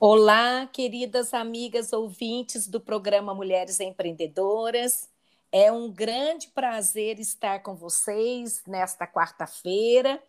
[0.00, 5.08] Olá, queridas amigas ouvintes do programa Mulheres Empreendedoras.
[5.50, 10.22] É um grande prazer estar com vocês nesta quarta-feira.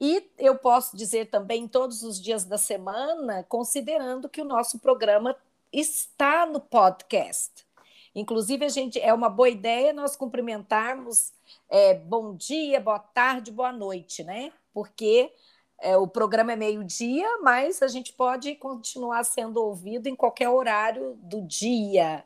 [0.00, 5.36] E eu posso dizer também todos os dias da semana, considerando que o nosso programa
[5.70, 7.66] está no podcast.
[8.14, 11.34] Inclusive, a gente é uma boa ideia nós cumprimentarmos
[11.68, 14.50] é, bom dia, boa tarde, boa noite, né?
[14.72, 15.30] Porque
[15.82, 21.18] é, o programa é meio-dia, mas a gente pode continuar sendo ouvido em qualquer horário
[21.20, 22.24] do dia.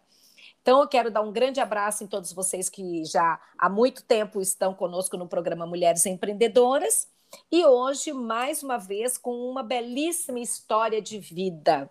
[0.61, 4.41] Então, eu quero dar um grande abraço em todos vocês que já há muito tempo
[4.41, 7.09] estão conosco no programa Mulheres Empreendedoras.
[7.51, 11.91] E hoje, mais uma vez, com uma belíssima história de vida.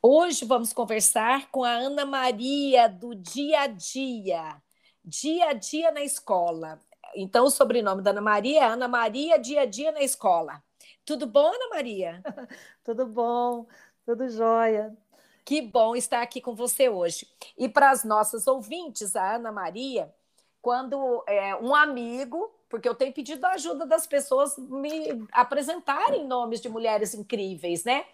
[0.00, 4.62] Hoje vamos conversar com a Ana Maria do Dia a Dia,
[5.04, 6.80] Dia a Dia na Escola.
[7.14, 10.62] Então, o sobrenome da Ana Maria é Ana Maria Dia a Dia na Escola.
[11.08, 12.22] Tudo bom, Ana Maria?
[12.84, 13.66] tudo bom,
[14.04, 14.94] tudo jóia.
[15.42, 17.26] Que bom estar aqui com você hoje.
[17.56, 20.14] E para as nossas ouvintes, a Ana Maria,
[20.60, 26.60] quando é, um amigo, porque eu tenho pedido a ajuda das pessoas me apresentarem nomes
[26.60, 28.04] de mulheres incríveis, né?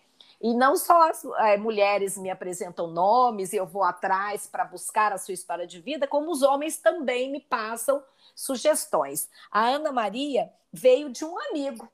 [0.40, 5.12] E não só as é, mulheres me apresentam nomes e eu vou atrás para buscar
[5.12, 8.00] a sua história de vida, como os homens também me passam
[8.36, 9.28] sugestões.
[9.50, 11.88] A Ana Maria veio de um amigo.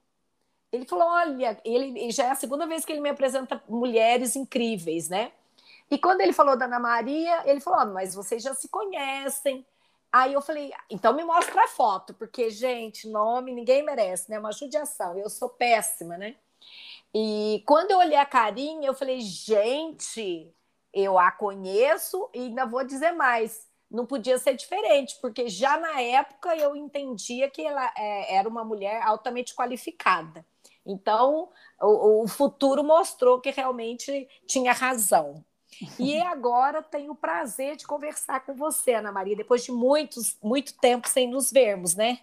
[0.72, 5.08] Ele falou: olha, ele já é a segunda vez que ele me apresenta mulheres incríveis,
[5.08, 5.32] né?
[5.90, 9.66] E quando ele falou da Ana Maria, ele falou: mas vocês já se conhecem.
[10.12, 14.38] Aí eu falei, então me mostra a foto, porque, gente, nome ninguém merece, né?
[14.40, 15.16] Uma judiação.
[15.16, 16.34] Eu sou péssima, né?
[17.14, 20.52] E quando eu olhei a carinha, eu falei, gente,
[20.92, 23.68] eu a conheço e ainda vou dizer mais.
[23.90, 28.64] Não podia ser diferente, porque já na época eu entendia que ela é, era uma
[28.64, 30.44] mulher altamente qualificada.
[30.84, 31.48] Então,
[31.80, 35.44] o, o futuro mostrou que realmente tinha razão.
[35.98, 40.74] E agora tenho o prazer de conversar com você, Ana Maria, depois de muitos, muito
[40.78, 42.20] tempo sem nos vermos, né?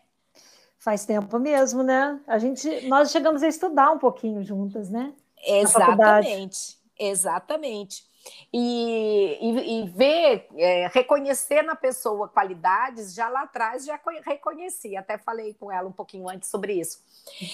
[0.80, 2.20] Faz tempo mesmo, né?
[2.28, 5.14] A gente, nós chegamos a estudar um pouquinho juntas, né?
[5.46, 8.07] Exatamente, exatamente
[8.52, 15.18] e, e, e ver, é, reconhecer na pessoa qualidades, já lá atrás já reconheci, até
[15.18, 17.04] falei com ela um pouquinho antes sobre isso.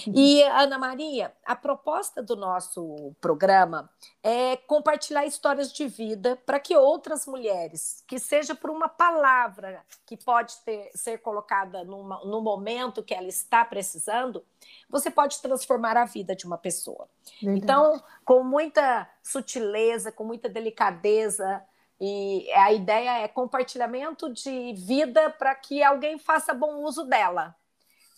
[0.08, 3.90] E, Ana Maria, a proposta do nosso programa
[4.22, 10.16] é compartilhar histórias de vida para que outras mulheres, que seja por uma palavra que
[10.16, 14.44] pode ter, ser colocada numa, no momento que ela está precisando,
[14.94, 17.10] você pode transformar a vida de uma pessoa.
[17.42, 17.64] Verdade.
[17.64, 21.64] Então, com muita sutileza, com muita delicadeza,
[22.00, 27.56] e a ideia é compartilhamento de vida para que alguém faça bom uso dela,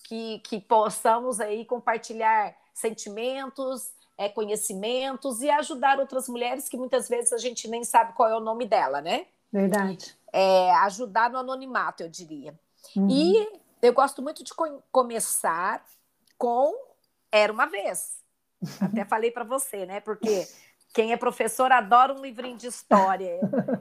[0.04, 7.32] que, que possamos aí compartilhar sentimentos, é, conhecimentos e ajudar outras mulheres que muitas vezes
[7.32, 9.28] a gente nem sabe qual é o nome dela, né?
[9.50, 10.14] Verdade.
[10.34, 12.54] É, ajudar no anonimato, eu diria.
[12.98, 13.08] Uhum.
[13.10, 14.52] E eu gosto muito de
[14.92, 15.86] começar
[16.38, 16.74] com
[17.32, 18.18] Era uma Vez.
[18.82, 20.00] Até falei para você, né?
[20.00, 20.48] Porque
[20.94, 23.40] quem é professor adora um livrinho de história.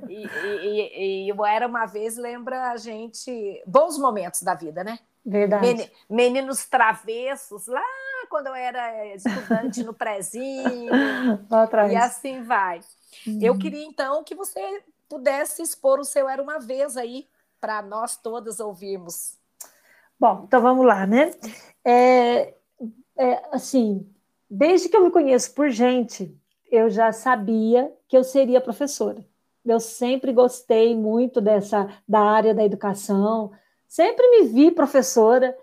[0.08, 4.98] E, e, e, e, Era uma Vez lembra a gente bons momentos da vida, né?
[5.24, 5.90] Verdade.
[6.10, 7.82] Meninos travessos, lá
[8.28, 10.90] quando eu era estudante no prézinho.
[11.90, 12.80] e assim vai.
[13.26, 13.38] Uhum.
[13.40, 17.28] Eu queria, então, que você pudesse expor o seu Era uma Vez aí,
[17.60, 19.38] para nós todas ouvirmos.
[20.18, 21.32] Bom, então vamos lá, né?
[21.84, 22.54] É,
[23.16, 24.08] é, assim,
[24.48, 26.34] desde que eu me conheço por gente,
[26.70, 29.24] eu já sabia que eu seria professora.
[29.64, 33.52] Eu sempre gostei muito dessa da área da educação,
[33.88, 35.56] sempre me vi professora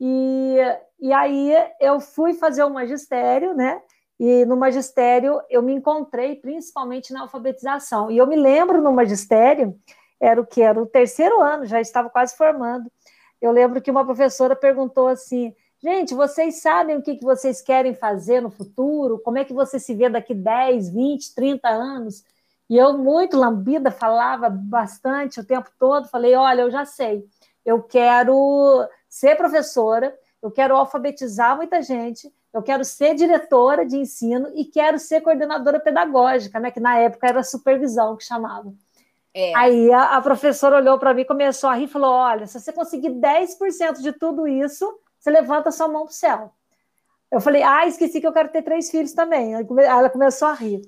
[0.00, 0.56] e,
[1.00, 3.80] e aí eu fui fazer o magistério, né?
[4.18, 8.10] E no magistério eu me encontrei principalmente na alfabetização.
[8.10, 9.78] E eu me lembro no magistério,
[10.20, 12.90] era o que era o terceiro ano, já estava quase formando
[13.40, 17.94] eu lembro que uma professora perguntou assim: gente, vocês sabem o que, que vocês querem
[17.94, 19.18] fazer no futuro?
[19.18, 22.24] Como é que você se vê daqui 10, 20, 30 anos?
[22.68, 26.08] E eu, muito lambida, falava bastante o tempo todo.
[26.08, 27.24] Falei: olha, eu já sei,
[27.64, 34.50] eu quero ser professora, eu quero alfabetizar muita gente, eu quero ser diretora de ensino
[34.54, 36.70] e quero ser coordenadora pedagógica, né?
[36.70, 38.72] Que na época era supervisão que chamava.
[39.38, 39.54] É.
[39.54, 42.72] Aí a, a, professora olhou para mim, começou a rir e falou: Olha, se você
[42.72, 46.52] conseguir 10% de tudo isso, você levanta sua mão para o céu.
[47.30, 49.52] Eu falei: Ah, esqueci que eu quero ter três filhos também.
[49.52, 50.80] Ela começou a rir.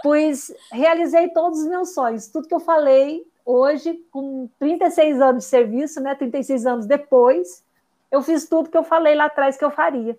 [0.00, 2.28] Pois realizei todos os meus sonhos.
[2.28, 7.64] Tudo que eu falei hoje, com 36 anos de serviço, né, 36 anos depois,
[8.08, 10.16] eu fiz tudo que eu falei lá atrás que eu faria.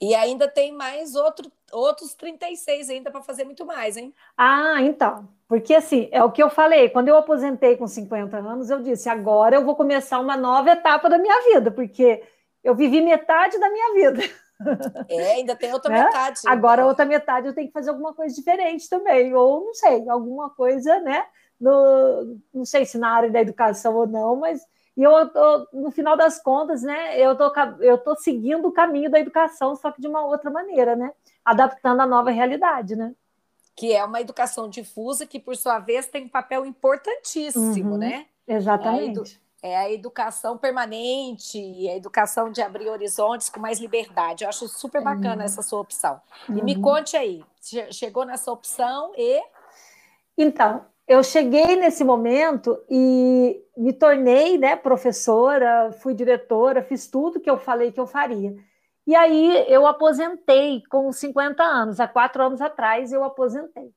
[0.00, 4.14] E ainda tem mais outro, outros 36 ainda para fazer muito mais, hein?
[4.36, 5.28] Ah, então.
[5.46, 9.08] Porque assim, é o que eu falei, quando eu aposentei com 50 anos, eu disse,
[9.10, 12.22] agora eu vou começar uma nova etapa da minha vida, porque
[12.64, 14.22] eu vivi metade da minha vida.
[15.08, 16.04] É, ainda tem outra né?
[16.04, 16.40] metade.
[16.46, 20.48] Agora, outra metade eu tenho que fazer alguma coisa diferente também, ou não sei, alguma
[20.50, 21.24] coisa, né?
[21.60, 24.62] No, não sei se na área da educação ou não, mas
[25.00, 27.50] e eu tô, no final das contas, né, eu tô,
[27.80, 31.10] eu tô seguindo o caminho da educação, só que de uma outra maneira, né?
[31.42, 33.14] Adaptando a nova realidade, né?
[33.74, 38.26] Que é uma educação difusa, que, por sua vez, tem um papel importantíssimo, uhum, né?
[38.46, 39.40] Exatamente.
[39.62, 41.58] É a, é a educação permanente,
[41.88, 44.44] a educação de abrir horizontes com mais liberdade.
[44.44, 45.42] Eu acho super bacana uhum.
[45.44, 46.20] essa sua opção.
[46.46, 46.62] E uhum.
[46.62, 47.42] me conte aí,
[47.90, 49.42] chegou nessa opção e.
[50.36, 57.50] Então, eu cheguei nesse momento e me tornei né, professora, fui diretora, fiz tudo que
[57.50, 58.54] eu falei que eu faria.
[59.04, 63.90] E aí eu aposentei com 50 anos, há quatro anos atrás eu aposentei.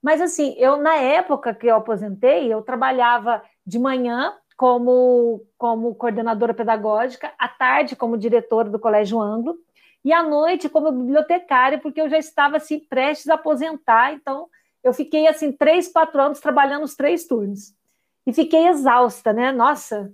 [0.00, 6.54] Mas assim, eu na época que eu aposentei, eu trabalhava de manhã como, como coordenadora
[6.54, 9.56] pedagógica, à tarde como diretora do Colégio Anglo,
[10.04, 14.48] e à noite como bibliotecária, porque eu já estava assim prestes a aposentar, então
[14.84, 17.74] eu fiquei assim três, quatro anos trabalhando os três turnos
[18.26, 19.50] e fiquei exausta, né?
[19.50, 20.12] Nossa,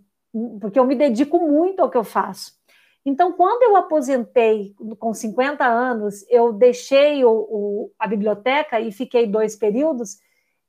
[0.61, 2.59] porque eu me dedico muito ao que eu faço.
[3.05, 9.27] Então, quando eu aposentei com 50 anos, eu deixei o, o, a biblioteca e fiquei
[9.27, 10.19] dois períodos.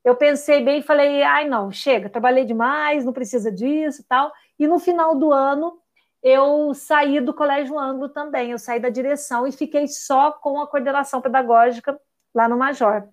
[0.03, 4.31] Eu pensei bem e falei: ai, não, chega, trabalhei demais, não precisa disso tal.
[4.57, 5.77] E no final do ano,
[6.23, 10.67] eu saí do Colégio Anglo também, eu saí da direção e fiquei só com a
[10.67, 11.99] coordenação pedagógica
[12.33, 13.09] lá no Major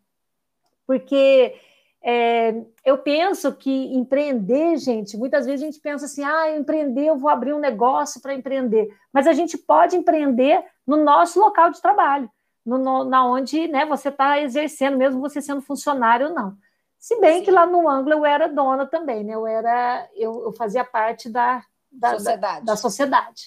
[0.88, 1.54] porque
[2.02, 7.18] é, eu penso que empreender, gente, muitas vezes a gente pensa assim, ah, empreender, eu
[7.18, 11.82] vou abrir um negócio para empreender, mas a gente pode empreender no nosso local de
[11.82, 12.30] trabalho,
[12.64, 16.56] no, no, na onde né, você está exercendo, mesmo você sendo funcionário ou não.
[16.98, 17.44] Se bem Sim.
[17.44, 19.34] que lá no Anglo eu era dona também, né?
[19.34, 21.62] Eu era, eu, eu fazia parte da,
[21.92, 22.64] da sociedade.
[22.64, 23.42] Da, da, sociedade.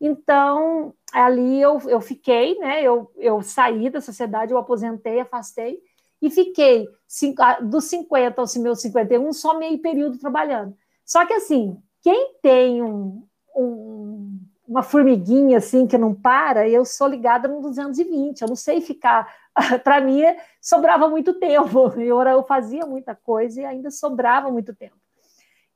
[0.00, 2.82] Então, ali eu, eu fiquei, né?
[2.82, 5.80] Eu, eu saí da sociedade, eu aposentei, afastei,
[6.26, 6.88] e fiquei
[7.62, 10.76] dos 50 aos meus 51 só meio período trabalhando.
[11.04, 13.24] Só que assim, quem tem um,
[13.56, 18.80] um, uma formiguinha assim que não para, eu sou ligada no 220, eu não sei
[18.80, 19.32] ficar.
[19.84, 20.22] Para mim,
[20.60, 24.96] sobrava muito tempo, eu, eu fazia muita coisa e ainda sobrava muito tempo.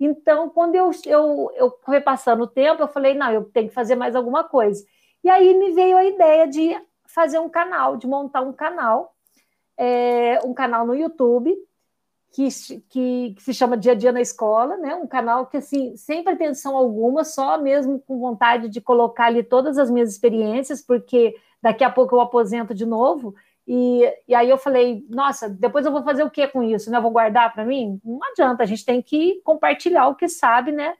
[0.00, 3.74] Então, quando eu, eu, eu fui passando o tempo, eu falei, não, eu tenho que
[3.74, 4.84] fazer mais alguma coisa.
[5.22, 6.76] E aí me veio a ideia de
[7.06, 9.14] fazer um canal, de montar um canal
[9.80, 11.56] é, um canal no YouTube
[12.30, 12.46] que,
[12.90, 14.94] que, que, se chama Dia a Dia na Escola, né?
[14.94, 19.78] Um canal que, assim, sem pretensão alguma, só mesmo com vontade de colocar ali todas
[19.78, 23.34] as minhas experiências, porque daqui a pouco eu aposento de novo.
[23.66, 26.90] E, e aí eu falei, nossa, depois eu vou fazer o que com isso?
[26.90, 26.98] Né?
[26.98, 27.98] Eu vou guardar para mim?
[28.04, 30.94] Não adianta, a gente tem que compartilhar o que sabe, né?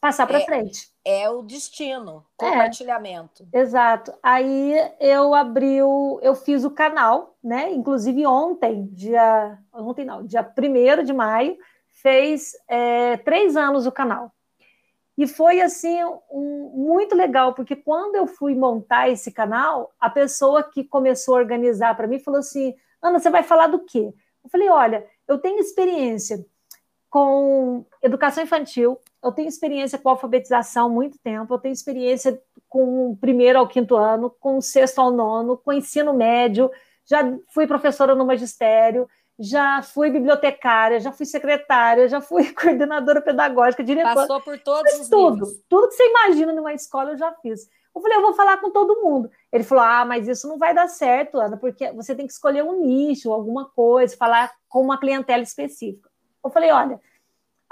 [0.00, 0.88] Passar para é, frente.
[1.04, 2.50] É o destino, é.
[2.50, 3.46] compartilhamento.
[3.52, 4.14] É, exato.
[4.22, 7.70] Aí eu abri o, eu fiz o canal, né?
[7.72, 9.58] Inclusive ontem, dia.
[9.72, 11.58] Ontem não, dia 1 de maio,
[11.88, 14.32] fez é, três anos o canal.
[15.16, 20.62] E foi assim um, muito legal, porque quando eu fui montar esse canal, a pessoa
[20.62, 24.12] que começou a organizar para mim falou assim: Ana, você vai falar do quê?
[24.42, 26.44] Eu falei: olha, eu tenho experiência
[27.08, 33.10] com educação infantil, eu tenho experiência com alfabetização há muito tempo, eu tenho experiência com
[33.10, 36.70] o primeiro ao quinto ano, com o sexto ao nono, com ensino médio,
[37.06, 43.82] já fui professora no magistério, já fui bibliotecária, já fui secretária, já fui coordenadora pedagógica,
[43.82, 44.14] diretora.
[44.14, 45.64] Passou por todos os tudo, níveis.
[45.68, 47.68] tudo que você imagina numa escola eu já fiz.
[47.94, 49.30] Eu falei, eu vou falar com todo mundo.
[49.52, 52.64] Ele falou, ah, mas isso não vai dar certo, Ana, porque você tem que escolher
[52.64, 56.10] um nicho, alguma coisa, falar com uma clientela específica.
[56.44, 57.00] Eu falei, olha,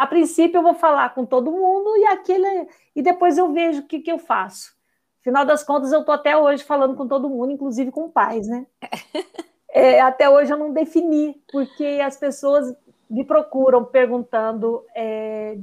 [0.02, 3.86] a princípio eu vou falar com todo mundo e aquele e depois eu vejo o
[3.86, 4.72] que, que eu faço.
[5.20, 8.66] Afinal das contas, eu estou até hoje falando com todo mundo, inclusive com pais, né?
[9.74, 12.76] É, até hoje eu não defini, porque as pessoas
[13.08, 15.56] me procuram perguntando é,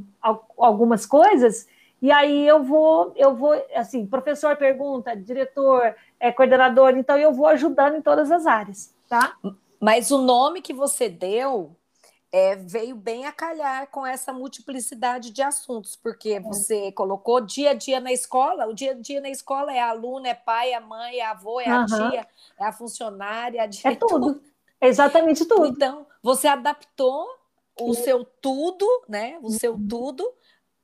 [0.58, 1.68] algumas coisas,
[2.02, 7.46] e aí eu vou, eu vou, assim, professor pergunta, diretor, é, coordenador, então eu vou
[7.46, 9.36] ajudando em todas as áreas, tá?
[9.80, 11.76] Mas o nome que você deu
[12.32, 16.40] é, veio bem a calhar com essa multiplicidade de assuntos, porque é.
[16.40, 20.28] você colocou dia a dia na escola, o dia a dia na escola é aluno,
[20.28, 21.82] é pai, é mãe, é avô, é uhum.
[21.82, 22.28] a tia,
[22.60, 23.94] é a funcionária, a diretora.
[23.94, 24.44] É tudo,
[24.80, 25.66] exatamente tudo.
[25.66, 27.28] Então, você adaptou
[27.80, 29.88] o seu tudo, né, o seu uhum.
[29.88, 30.34] tudo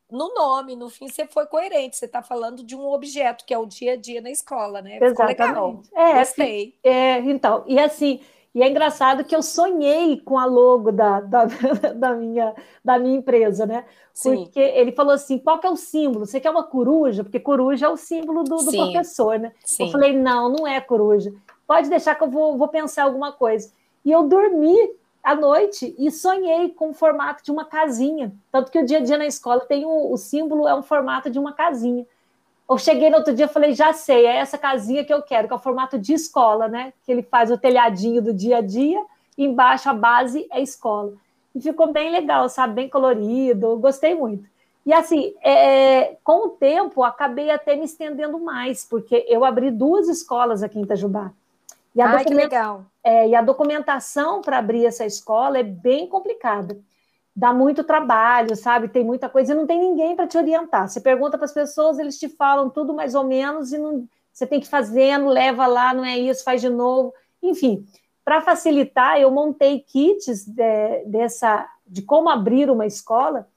[0.09, 3.57] no nome, no fim você foi coerente, você está falando de um objeto que é
[3.57, 4.99] o dia a dia na escola, né?
[4.99, 5.81] Ficou legal.
[5.93, 6.77] É, Gostei.
[6.83, 8.21] É, então, e assim,
[8.55, 11.43] e é engraçado que eu sonhei com a logo da, da,
[11.93, 13.83] da, minha, da minha empresa, né?
[14.13, 14.45] Sim.
[14.45, 16.25] Porque ele falou assim: qual que é o símbolo?
[16.25, 17.21] Você quer uma coruja?
[17.21, 19.51] Porque coruja é o símbolo do, do professor, né?
[19.65, 19.87] Sim.
[19.87, 21.33] Eu falei: não, não é coruja.
[21.67, 23.73] Pode deixar que eu vou, vou pensar alguma coisa.
[24.05, 24.77] E eu dormi
[25.21, 28.33] à noite e sonhei com o formato de uma casinha.
[28.53, 31.29] Tanto que o dia a dia na escola tem o, o símbolo, é um formato
[31.29, 32.05] de uma casinha.
[32.69, 35.47] Eu cheguei no outro dia e falei, já sei, é essa casinha que eu quero,
[35.47, 36.93] que é o formato de escola, né?
[37.05, 39.03] Que ele faz o telhadinho do dia a dia,
[39.37, 41.13] e embaixo a base é escola.
[41.53, 42.73] E ficou bem legal, sabe?
[42.73, 44.49] Bem colorido, gostei muito.
[44.85, 50.07] E assim, é, com o tempo, acabei até me estendendo mais, porque eu abri duas
[50.07, 51.31] escolas aqui em Itajubá.
[51.95, 52.83] E a Ai, que legal.
[53.03, 56.77] É, e a documentação para abrir essa escola é bem complicada.
[57.35, 58.87] Dá muito trabalho, sabe?
[58.87, 60.87] Tem muita coisa e não tem ninguém para te orientar.
[60.87, 64.47] Você pergunta para as pessoas, eles te falam tudo mais ou menos e não, você
[64.47, 67.13] tem que ir fazendo, leva lá, não é isso, faz de novo.
[67.43, 67.85] Enfim,
[68.23, 73.47] para facilitar, eu montei kits de, dessa, de como abrir uma escola,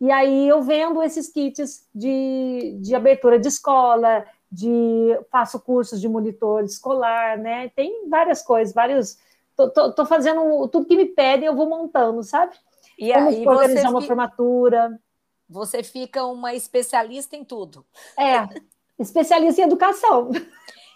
[0.00, 6.08] e aí eu vendo esses kits de, de abertura de escola, de faço cursos de
[6.08, 7.70] monitor escolar, né?
[7.70, 9.18] Tem várias coisas, vários.
[9.56, 12.54] Tô, tô, tô fazendo tudo que me pedem, eu vou montando, sabe?
[12.98, 15.00] E Como aí organizar uma formatura.
[15.48, 17.84] Você fica uma especialista em tudo.
[18.18, 18.48] É,
[18.98, 20.30] especialista em educação.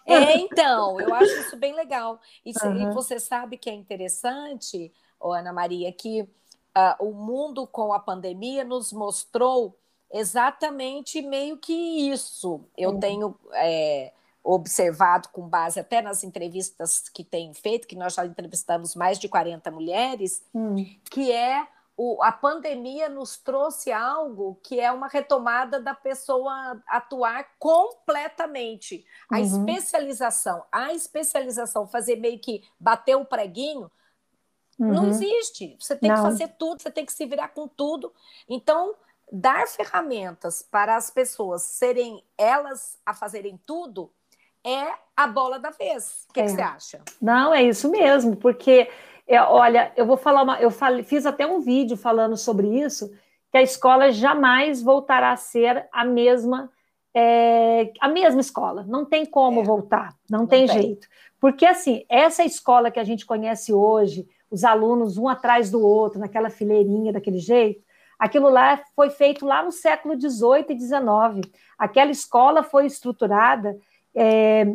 [0.07, 2.19] É, então, eu acho isso bem legal.
[2.45, 2.91] E, uhum.
[2.91, 4.91] e você sabe que é interessante,
[5.21, 9.79] oh, Ana Maria, que uh, o mundo com a pandemia nos mostrou
[10.11, 12.65] exatamente meio que isso.
[12.75, 13.01] Eu uhum.
[13.01, 14.13] tenho é,
[14.43, 19.29] observado, com base até nas entrevistas que tem feito, que nós já entrevistamos mais de
[19.29, 20.87] 40 mulheres, uhum.
[21.11, 21.67] que é
[22.01, 29.05] o, a pandemia nos trouxe algo que é uma retomada da pessoa atuar completamente.
[29.29, 29.43] A uhum.
[29.43, 33.91] especialização, a especialização, fazer meio que bater o preguinho,
[34.79, 35.11] não uhum.
[35.11, 35.77] existe.
[35.81, 36.17] Você tem não.
[36.19, 38.15] que fazer tudo, você tem que se virar com tudo.
[38.49, 38.95] Então,
[39.33, 44.13] dar ferramentas para as pessoas serem elas a fazerem tudo
[44.65, 46.27] é a bola da vez.
[46.31, 46.45] O que, é.
[46.45, 47.03] que você acha?
[47.21, 48.89] Não, é isso mesmo, porque
[49.29, 53.11] é, olha, eu vou falar uma, eu falei, fiz até um vídeo falando sobre isso,
[53.53, 56.71] que a escola jamais voltará a ser a mesma
[57.15, 59.65] é, a mesma escola, não tem como é.
[59.65, 61.09] voltar, não, não tem, tem jeito.
[61.41, 66.21] Porque assim, essa escola que a gente conhece hoje, os alunos um atrás do outro,
[66.21, 67.83] naquela fileirinha, daquele jeito,
[68.19, 71.53] Aquilo lá foi feito lá no século XVIII e XIX.
[71.79, 73.79] Aquela escola foi estruturada
[74.13, 74.67] é,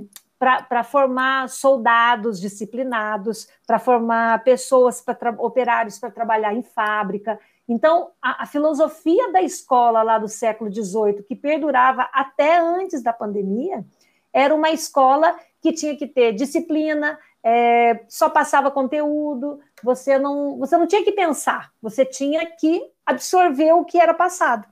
[0.68, 7.40] para formar soldados disciplinados, para formar pessoas, para operários para trabalhar em fábrica.
[7.68, 13.14] Então, a, a, filosofia da escola lá do século XVIII, que perdurava até antes da
[13.14, 13.86] pandemia,
[14.34, 20.78] era uma escola que tinha que ter disciplina, é, só passava conteúdo, você não, você
[20.78, 24.68] não tinha que pensar, você tinha que absorver o que era passado.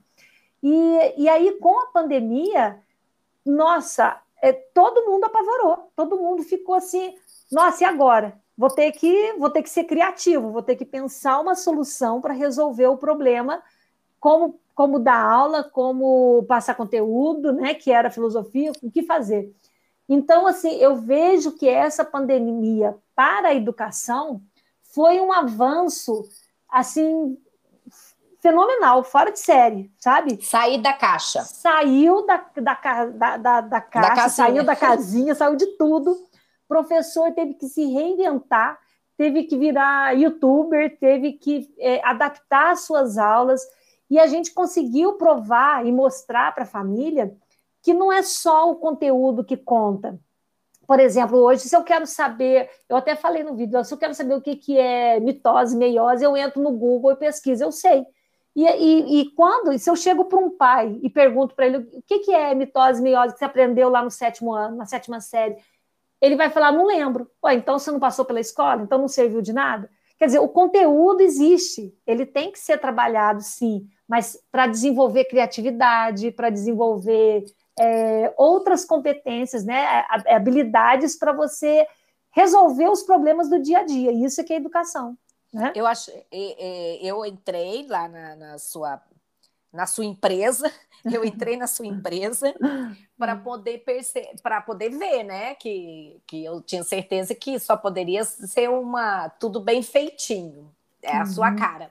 [0.62, 2.78] E, e aí, com a pandemia,
[3.44, 7.14] nossa, é, todo mundo apavorou, todo mundo ficou assim,
[7.50, 8.36] nossa, e agora?
[8.58, 12.34] Vou ter que, vou ter que ser criativo, vou ter que pensar uma solução para
[12.34, 13.62] resolver o problema,
[14.18, 19.54] como, como dar aula, como passar conteúdo, né, que era filosofia, o que fazer.
[20.08, 24.42] Então, assim, eu vejo que essa pandemia para a educação
[24.82, 26.28] foi um avanço,
[26.68, 27.38] assim,
[28.42, 30.44] fenomenal, fora de série, sabe?
[30.44, 31.42] Sair da caixa.
[31.42, 36.10] Saiu da, da, da, da, da caixa, da saiu da casinha, saiu de tudo.
[36.10, 38.78] O professor teve que se reinventar,
[39.16, 43.62] teve que virar youtuber, teve que é, adaptar as suas aulas,
[44.10, 47.32] e a gente conseguiu provar e mostrar para a família
[47.80, 50.18] que não é só o conteúdo que conta.
[50.86, 54.14] Por exemplo, hoje, se eu quero saber, eu até falei no vídeo, se eu quero
[54.14, 58.04] saber o que, que é mitose, meiose, eu entro no Google e pesquiso, eu sei.
[58.54, 62.02] E, e, e quando, se eu chego para um pai e pergunto para ele o
[62.02, 65.56] que, que é mitose, meiose, que você aprendeu lá no sétimo ano, na sétima série,
[66.20, 67.30] ele vai falar, não lembro.
[67.44, 69.90] Ué, então você não passou pela escola, então não serviu de nada?
[70.18, 76.30] Quer dizer, o conteúdo existe, ele tem que ser trabalhado, sim, mas para desenvolver criatividade,
[76.30, 77.44] para desenvolver
[77.76, 81.84] é, outras competências, né, habilidades para você
[82.30, 84.12] resolver os problemas do dia a dia.
[84.12, 85.16] Isso é que é educação.
[85.52, 85.72] Né?
[85.74, 86.10] Eu acho,
[87.00, 89.02] eu entrei lá na, na sua
[89.72, 90.70] na sua empresa,
[91.10, 92.54] eu entrei na sua empresa
[93.18, 93.82] para poder
[94.42, 99.60] para poder ver, né, que, que eu tinha certeza que só poderia ser uma tudo
[99.60, 100.70] bem feitinho,
[101.02, 101.26] é a uhum.
[101.26, 101.90] sua cara.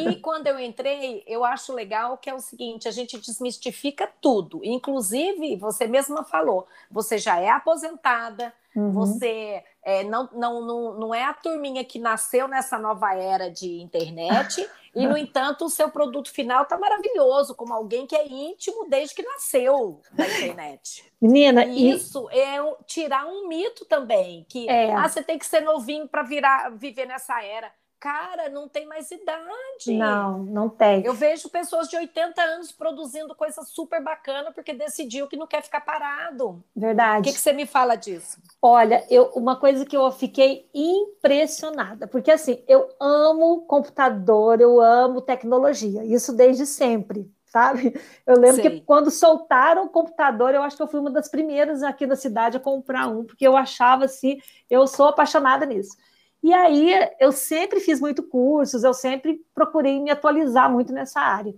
[0.00, 4.60] E quando eu entrei, eu acho legal que é o seguinte: a gente desmistifica tudo.
[4.62, 8.92] Inclusive, você mesma falou, você já é aposentada, uhum.
[8.92, 13.80] você é, não, não, não, não é a turminha que nasceu nessa nova era de
[13.80, 14.68] internet.
[14.94, 19.14] E, no entanto, o seu produto final está maravilhoso, como alguém que é íntimo desde
[19.14, 21.10] que nasceu na internet.
[21.18, 22.38] Menina, e isso e...
[22.38, 24.92] é tirar um mito também, que é.
[24.92, 27.72] ah, você tem que ser novinho para virar viver nessa era.
[28.00, 29.98] Cara, não tem mais idade.
[29.98, 31.04] Não, não tem.
[31.04, 35.62] Eu vejo pessoas de 80 anos produzindo coisa super bacana porque decidiu que não quer
[35.62, 36.62] ficar parado.
[36.76, 37.20] Verdade.
[37.20, 38.40] O que, que você me fala disso?
[38.62, 45.20] Olha, eu, uma coisa que eu fiquei impressionada, porque assim, eu amo computador, eu amo
[45.20, 48.00] tecnologia, isso desde sempre, sabe?
[48.24, 48.70] Eu lembro Sei.
[48.70, 52.14] que quando soltaram o computador, eu acho que eu fui uma das primeiras aqui da
[52.14, 54.38] cidade a comprar um, porque eu achava assim,
[54.70, 55.96] eu sou apaixonada nisso.
[56.42, 61.54] E aí eu sempre fiz muito cursos, eu sempre procurei me atualizar muito nessa área.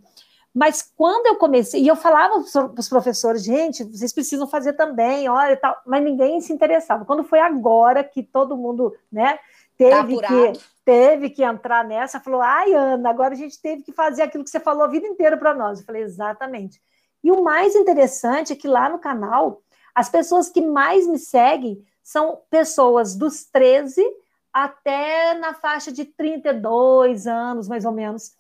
[0.52, 5.28] Mas quando eu comecei, e eu falava para os professores, gente, vocês precisam fazer também,
[5.28, 7.04] olha e tal, mas ninguém se interessava.
[7.04, 9.38] Quando foi agora que todo mundo, né,
[9.76, 13.92] teve tá que teve que entrar nessa, falou: "Ai, Ana, agora a gente teve que
[13.92, 15.78] fazer aquilo que você falou a vida inteira para nós".
[15.78, 16.82] Eu falei: "Exatamente".
[17.22, 19.62] E o mais interessante é que lá no canal,
[19.94, 24.04] as pessoas que mais me seguem são pessoas dos 13
[24.52, 28.36] até na faixa de 32 anos, mais ou menos.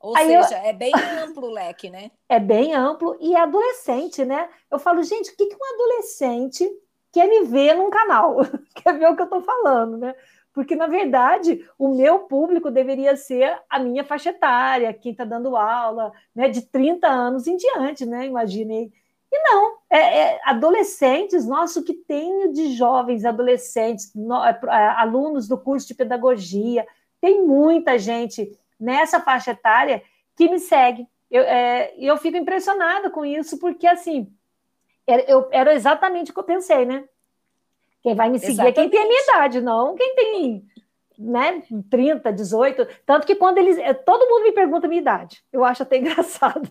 [0.00, 0.68] Ou Aí seja, eu...
[0.68, 2.10] é bem amplo o leque, né?
[2.28, 4.48] É bem amplo e é adolescente, né?
[4.70, 6.68] Eu falo, gente, o que, que um adolescente
[7.10, 8.36] quer me ver num canal?
[8.74, 10.14] quer ver o que eu estou falando, né?
[10.52, 15.54] Porque, na verdade, o meu público deveria ser a minha faixa etária, quem está dando
[15.54, 18.24] aula, né, de 30 anos em diante, né?
[18.24, 18.90] Imaginei.
[19.36, 25.46] E não, é, é, adolescentes, nosso que tem de jovens adolescentes, no, é, é, alunos
[25.46, 26.86] do curso de pedagogia,
[27.20, 28.50] tem muita gente
[28.80, 30.02] nessa faixa etária
[30.34, 31.06] que me segue.
[31.30, 34.32] Eu, é, eu fico impressionada com isso, porque assim,
[35.06, 37.04] era, eu, era exatamente o que eu pensei, né?
[38.02, 38.78] Quem vai me seguir exatamente.
[38.78, 40.64] é quem tem a minha idade, não quem tem
[41.18, 45.42] né, 30, 18, tanto que quando eles, eh, todo mundo me pergunta a minha idade,
[45.52, 46.68] eu acho até engraçado.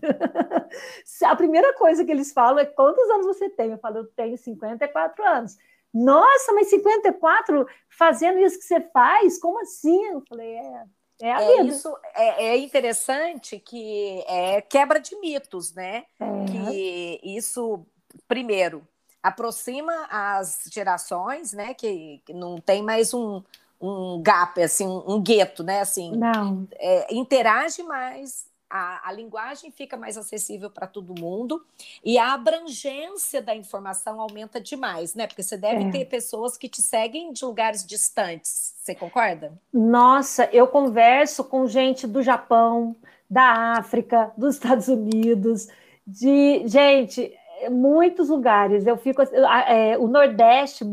[1.23, 3.71] a primeira coisa que eles falam é quantos anos você tem?
[3.71, 5.57] Eu falo, eu tenho 54 anos.
[5.93, 9.39] Nossa, mas 54 fazendo isso que você faz?
[9.39, 10.05] Como assim?
[10.07, 10.83] Eu falei, é,
[11.21, 16.05] é, a é isso é, é, interessante que é quebra de mitos, né?
[16.19, 16.45] É.
[16.51, 17.85] Que isso,
[18.27, 18.85] primeiro,
[19.23, 21.73] aproxima as gerações, né?
[21.73, 23.41] Que não tem mais um,
[23.85, 25.81] um gap, assim, um, gueto, né?
[25.81, 26.67] Assim, Não.
[26.73, 31.63] É, interage mais, a, a, linguagem fica mais acessível para todo mundo
[32.03, 35.27] e a abrangência da informação aumenta demais, né?
[35.27, 35.91] Porque você deve é.
[35.91, 38.75] ter pessoas que te seguem de lugares distantes.
[38.81, 39.53] Você concorda?
[39.71, 42.95] Nossa, eu converso com gente do Japão,
[43.29, 45.67] da África, dos Estados Unidos,
[46.05, 47.33] de gente,
[47.69, 48.85] muitos lugares.
[48.85, 50.83] Eu fico é, o Nordeste,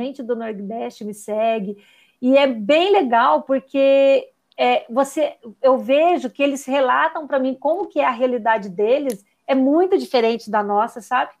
[0.00, 1.76] gente do Nordeste me segue.
[2.20, 7.86] E é bem legal porque é, você, eu vejo que eles relatam para mim como
[7.86, 11.32] que é a realidade deles, é muito diferente da nossa, sabe?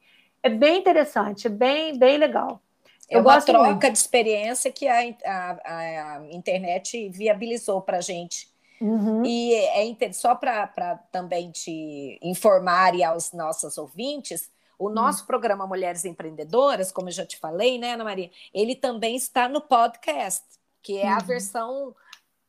[0.42, 2.62] É bem interessante, é bem, bem legal.
[3.10, 3.92] É eu uma troca muito.
[3.92, 8.48] de experiência que a, a, a internet viabilizou para a gente.
[8.80, 9.22] Uhum.
[9.26, 14.92] E é só para também te informar e aos nossos ouvintes, o hum.
[14.92, 15.26] nosso uhum.
[15.26, 19.60] programa Mulheres Empreendedoras, como eu já te falei, né, Ana Maria, ele também está no
[19.60, 20.42] podcast
[20.82, 21.16] que é uhum.
[21.16, 21.96] a versão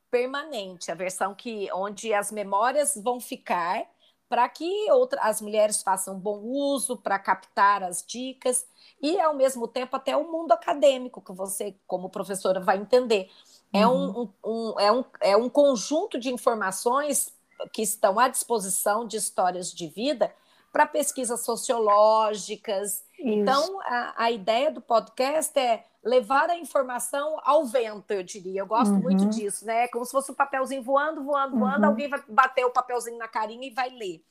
[0.09, 3.85] permanente, a versão que onde as memórias vão ficar
[4.27, 8.65] para que outra, as mulheres façam bom uso para captar as dicas
[9.01, 13.29] e ao mesmo tempo até o mundo acadêmico que você como professora vai entender
[13.73, 14.31] é uhum.
[14.43, 17.33] um, um, é um é um conjunto de informações
[17.73, 20.33] que estão à disposição de histórias de vida
[20.71, 23.03] para pesquisas sociológicas.
[23.19, 23.27] Isso.
[23.27, 28.61] Então, a, a ideia do podcast é levar a informação ao vento, eu diria.
[28.61, 29.01] Eu gosto uhum.
[29.01, 29.87] muito disso, né?
[29.89, 31.89] Como se fosse um papelzinho voando, voando, voando, uhum.
[31.89, 34.23] alguém vai bater o papelzinho na carinha e vai ler.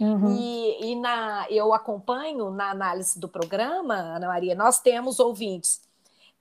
[0.00, 0.36] Uhum.
[0.36, 5.82] E, e na, eu acompanho na análise do programa, Ana Maria, nós temos ouvintes.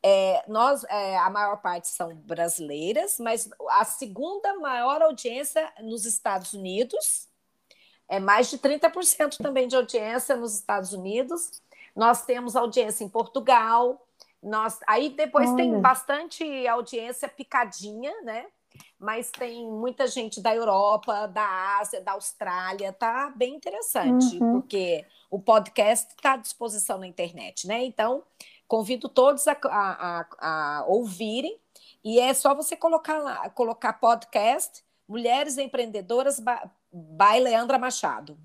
[0.03, 6.53] É, nós, é, a maior parte são brasileiras, mas a segunda maior audiência nos Estados
[6.53, 7.26] Unidos,
[8.09, 11.61] é mais de 30% também de audiência nos Estados Unidos.
[11.95, 14.07] Nós temos audiência em Portugal,
[14.41, 15.57] nós, aí depois Olha.
[15.57, 18.45] tem bastante audiência picadinha, né?
[18.99, 24.53] Mas tem muita gente da Europa, da Ásia, da Austrália, tá bem interessante, uhum.
[24.53, 27.83] porque o podcast está à disposição na internet, né?
[27.83, 28.23] Então,
[28.67, 31.59] convido todos a, a, a, a ouvirem,
[32.03, 36.39] e é só você colocar lá, colocar podcast Mulheres Empreendedoras
[36.91, 38.37] by Leandra Machado.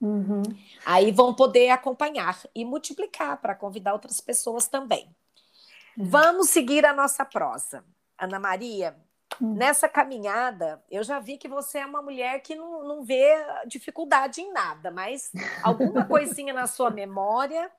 [0.00, 0.42] Uhum.
[0.84, 5.08] Aí vão poder acompanhar e multiplicar para convidar outras pessoas também.
[5.96, 6.04] Uhum.
[6.06, 7.84] Vamos seguir a nossa prosa.
[8.18, 8.96] Ana Maria,
[9.40, 9.54] uhum.
[9.54, 13.32] nessa caminhada, eu já vi que você é uma mulher que não, não vê
[13.66, 15.30] dificuldade em nada, mas
[15.62, 17.70] alguma coisinha na sua memória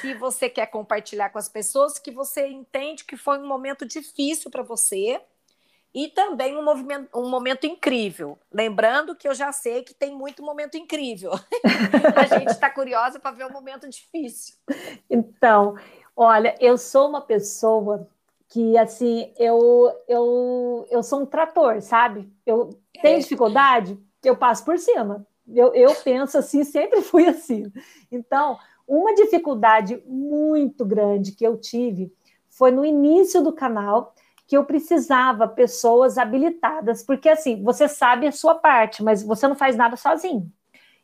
[0.00, 4.48] que você quer compartilhar com as pessoas, que você entende que foi um momento difícil
[4.48, 5.20] para você
[5.94, 8.36] e também um, movimento, um momento incrível.
[8.52, 11.30] Lembrando que eu já sei que tem muito momento incrível.
[12.16, 14.56] a gente está curiosa para ver um momento difícil.
[15.08, 15.76] Então,
[16.16, 18.08] olha, eu sou uma pessoa
[18.48, 22.28] que, assim, eu, eu, eu sou um trator, sabe?
[22.44, 23.20] Eu tenho é.
[23.20, 25.24] dificuldade, eu passo por cima.
[25.46, 27.72] Eu, eu penso assim, sempre fui assim.
[28.10, 32.12] Então, uma dificuldade muito grande que eu tive
[32.48, 34.14] foi no início do canal,
[34.46, 39.54] que eu precisava pessoas habilitadas, porque assim, você sabe a sua parte, mas você não
[39.54, 40.50] faz nada sozinho.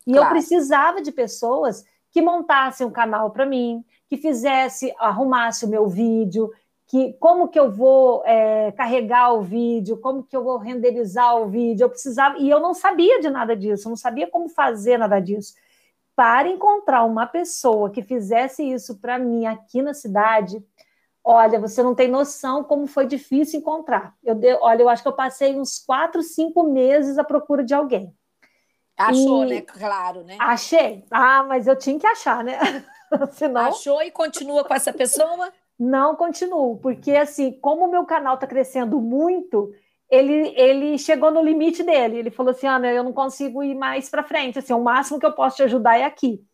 [0.06, 0.26] E claro.
[0.26, 5.88] eu precisava de pessoas que montassem um canal para mim, que fizesse, arrumasse o meu
[5.88, 6.50] vídeo,
[6.86, 11.46] que como que eu vou é, carregar o vídeo, como que eu vou renderizar o
[11.46, 14.98] vídeo, eu precisava, e eu não sabia de nada disso, eu não sabia como fazer
[14.98, 15.54] nada disso.
[16.16, 20.62] Para encontrar uma pessoa que fizesse isso para mim aqui na cidade,
[21.22, 24.14] Olha, você não tem noção como foi difícil encontrar.
[24.24, 27.74] Eu de, olha, eu acho que eu passei uns quatro, cinco meses à procura de
[27.74, 28.14] alguém.
[28.96, 29.48] Achou, e...
[29.48, 29.60] né?
[29.62, 30.36] Claro, né?
[30.38, 31.04] Achei.
[31.10, 32.58] Ah, mas eu tinha que achar, né?
[33.32, 33.66] Senão...
[33.66, 35.52] Achou e continua com essa pessoa?
[35.78, 39.72] Não continuo, porque assim, como o meu canal está crescendo muito,
[40.10, 42.18] ele, ele chegou no limite dele.
[42.18, 44.58] Ele falou assim: Ana, eu não consigo ir mais para frente.
[44.58, 46.44] Assim, o máximo que eu posso te ajudar é aqui.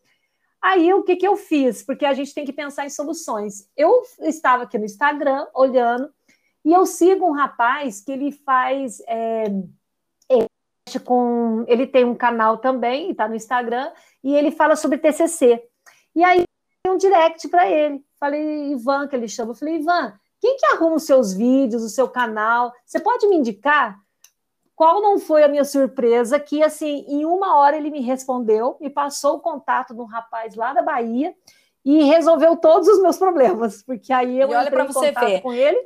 [0.67, 1.85] Aí o que, que eu fiz?
[1.85, 3.71] Porque a gente tem que pensar em soluções.
[3.77, 6.11] Eu estava aqui no Instagram olhando
[6.65, 9.01] e eu sigo um rapaz que ele faz.
[9.07, 9.45] É,
[11.05, 13.93] com, ele tem um canal também, está no Instagram,
[14.25, 15.63] e ele fala sobre TCC.
[16.17, 16.43] E aí
[16.89, 18.05] um direct para ele.
[18.19, 19.53] Falei, Ivan, que ele chama.
[19.53, 22.73] Eu falei, Ivan, quem que arruma os seus vídeos, o seu canal?
[22.85, 24.01] Você pode me indicar?
[24.77, 28.91] Qual não foi a minha surpresa que, assim, em uma hora ele me respondeu, me
[28.91, 31.35] passou o contato de um rapaz lá da Bahia
[31.83, 35.41] e resolveu todos os meus problemas, porque aí eu e olha para você ver.
[35.41, 35.83] com ele.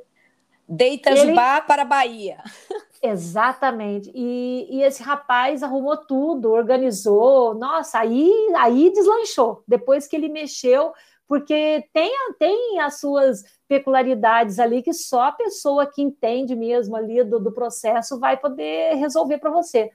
[0.68, 1.34] Deita ele...
[1.34, 2.42] para Bahia.
[3.02, 4.10] Exatamente.
[4.14, 7.54] E, e, esse rapaz arrumou tudo, organizou.
[7.54, 9.62] Nossa, aí, aí deslanchou.
[9.66, 10.92] Depois que ele mexeu,
[11.28, 17.22] porque tem, tem as suas peculiaridades ali que só a pessoa que entende mesmo ali
[17.22, 19.92] do, do processo vai poder resolver para você.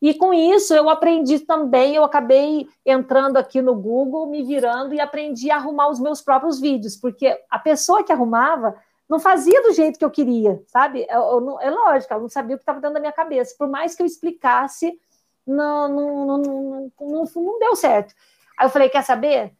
[0.00, 5.00] E com isso eu aprendi também, eu acabei entrando aqui no Google, me virando e
[5.00, 8.74] aprendi a arrumar os meus próprios vídeos, porque a pessoa que arrumava
[9.06, 11.06] não fazia do jeito que eu queria, sabe?
[11.10, 13.54] Eu, eu, é lógico, ela não sabia o que estava dentro da minha cabeça.
[13.58, 14.98] Por mais que eu explicasse,
[15.46, 18.14] não, não, não, não, não deu certo.
[18.58, 19.54] Aí eu falei, quer saber?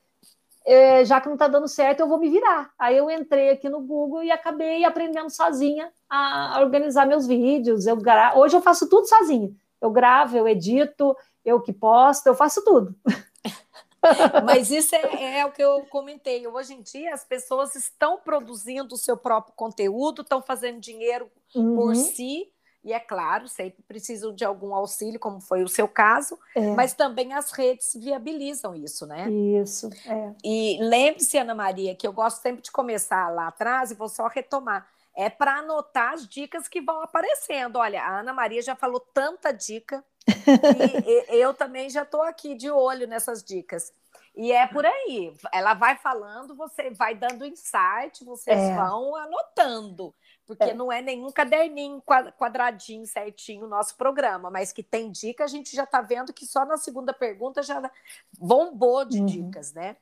[0.64, 2.72] É, já que não está dando certo, eu vou me virar.
[2.78, 7.86] Aí eu entrei aqui no Google e acabei aprendendo sozinha a, organizar meus vídeos.
[7.86, 8.36] Eu gra...
[8.36, 9.50] Hoje eu faço tudo sozinha.
[9.80, 12.94] Eu gravo, eu edito, eu que posto, eu faço tudo.
[14.44, 16.46] Mas isso é, é, o que eu comentei.
[16.46, 21.76] Hoje em dia, as pessoas estão produzindo o seu próprio conteúdo, estão fazendo dinheiro uhum.
[21.76, 22.48] por si
[22.84, 26.60] e é claro, sempre precisam de algum auxílio, como foi o seu caso, é.
[26.72, 29.30] mas também as redes viabilizam isso, né?
[29.30, 30.34] Isso, é.
[30.42, 34.26] E lembre-se, Ana Maria, que eu gosto sempre de começar lá atrás e vou só
[34.26, 34.88] retomar.
[35.14, 37.76] É para anotar as dicas que vão aparecendo.
[37.76, 40.02] Olha, a Ana Maria já falou tanta dica
[41.06, 43.92] e eu também já estou aqui de olho nessas dicas.
[44.34, 45.32] E é por aí.
[45.52, 48.74] Ela vai falando, você vai dando insight, vocês é.
[48.74, 50.14] vão anotando
[50.46, 50.74] porque é.
[50.74, 52.02] não é nenhum caderninho
[52.36, 56.46] quadradinho certinho o nosso programa, mas que tem dica, a gente já está vendo que
[56.46, 57.90] só na segunda pergunta já
[58.38, 59.26] bombou de uhum.
[59.26, 59.96] dicas, né?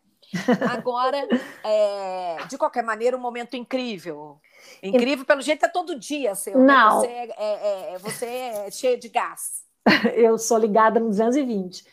[0.70, 1.16] Agora,
[1.64, 4.40] é, de qualquer maneira, um momento incrível.
[4.82, 6.58] Incrível, pelo jeito, é todo dia seu.
[6.58, 6.64] Né?
[6.64, 7.02] Não.
[7.02, 7.08] Né?
[7.08, 9.64] Você, é, é, é, você é cheia de gás.
[10.14, 11.84] Eu sou ligada no 220.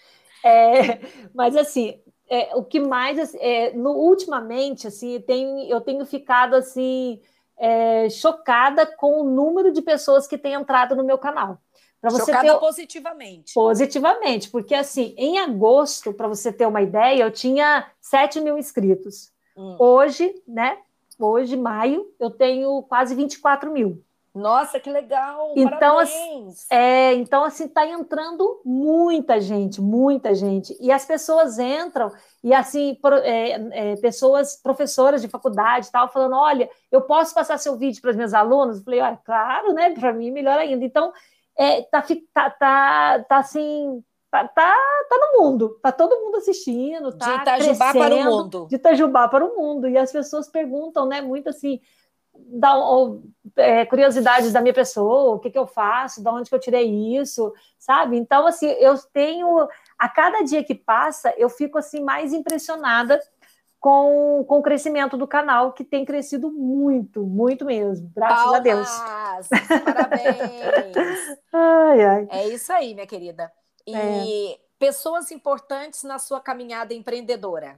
[0.44, 1.00] É,
[1.34, 3.34] mas, assim, é, o que mais...
[3.36, 7.20] É, no, ultimamente, assim, tem, eu tenho ficado, assim
[7.60, 11.60] é, chocada com o número de pessoas que têm entrado no meu canal.
[12.00, 12.60] Para você chocada ter...
[12.60, 13.54] positivamente.
[13.54, 19.32] Positivamente, porque assim, em agosto, para você ter uma ideia, eu tinha 7 mil inscritos.
[19.56, 19.76] Hum.
[19.80, 20.78] Hoje, né?
[21.20, 24.04] Hoje, maio, eu tenho quase 24 mil.
[24.38, 25.54] Nossa, que legal!
[25.56, 26.66] Então, parabéns!
[26.70, 30.78] É, então, assim, está entrando muita gente, muita gente.
[30.80, 32.12] E as pessoas entram,
[32.44, 37.76] e assim, é, é, pessoas, professoras de faculdade tal, falando: olha, eu posso passar seu
[37.78, 38.78] vídeo para os meus alunos?
[38.78, 39.94] Eu falei, olha, claro, né?
[39.94, 40.86] Para mim, melhor ainda.
[40.86, 41.12] Então,
[41.58, 44.76] é, tá, tá, tá, tá assim, tá, tá,
[45.10, 48.68] tá no mundo, tá todo mundo assistindo, tá de Itajubá para o mundo.
[48.70, 49.88] De Itajubá para o mundo.
[49.88, 51.80] E as pessoas perguntam, né, muito assim,
[52.46, 53.24] da, ou,
[53.56, 57.18] é, curiosidades da minha pessoa, o que, que eu faço, de onde que eu tirei
[57.18, 58.18] isso, sabe?
[58.18, 63.20] Então, assim, eu tenho, a cada dia que passa, eu fico assim mais impressionada
[63.80, 68.60] com, com o crescimento do canal, que tem crescido muito, muito mesmo, graças Palmas, a
[68.60, 68.90] Deus.
[69.84, 71.40] Parabéns!
[71.54, 72.28] ai, ai.
[72.30, 73.52] É isso aí, minha querida.
[73.86, 74.60] E é.
[74.80, 77.78] pessoas importantes na sua caminhada empreendedora?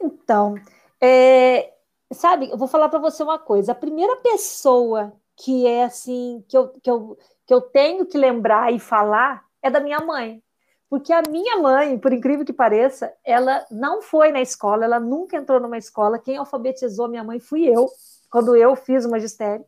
[0.00, 0.54] Então,
[1.00, 1.72] é,
[2.14, 3.72] sabe, eu vou falar para você uma coisa.
[3.72, 8.72] A primeira pessoa que é assim, que eu, que, eu, que eu tenho que lembrar
[8.72, 10.42] e falar é da minha mãe.
[10.88, 15.36] Porque a minha mãe, por incrível que pareça, ela não foi na escola, ela nunca
[15.36, 16.18] entrou numa escola.
[16.18, 17.88] Quem alfabetizou minha mãe fui eu,
[18.30, 19.64] quando eu fiz o magistério.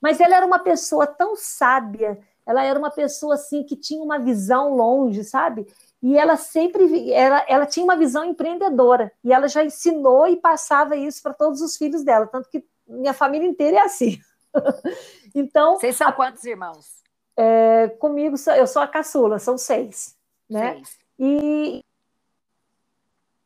[0.00, 4.18] Mas ela era uma pessoa tão sábia, ela era uma pessoa assim que tinha uma
[4.18, 5.66] visão longe, sabe?
[6.02, 10.96] E ela sempre ela, ela tinha uma visão empreendedora e ela já ensinou e passava
[10.96, 14.20] isso para todos os filhos dela, tanto que minha família inteira é assim.
[15.32, 17.02] então, vocês são a, quantos irmãos?
[17.36, 20.18] É, comigo eu sou a caçula, são seis,
[20.50, 20.74] né?
[20.74, 20.98] Seis.
[21.18, 21.84] E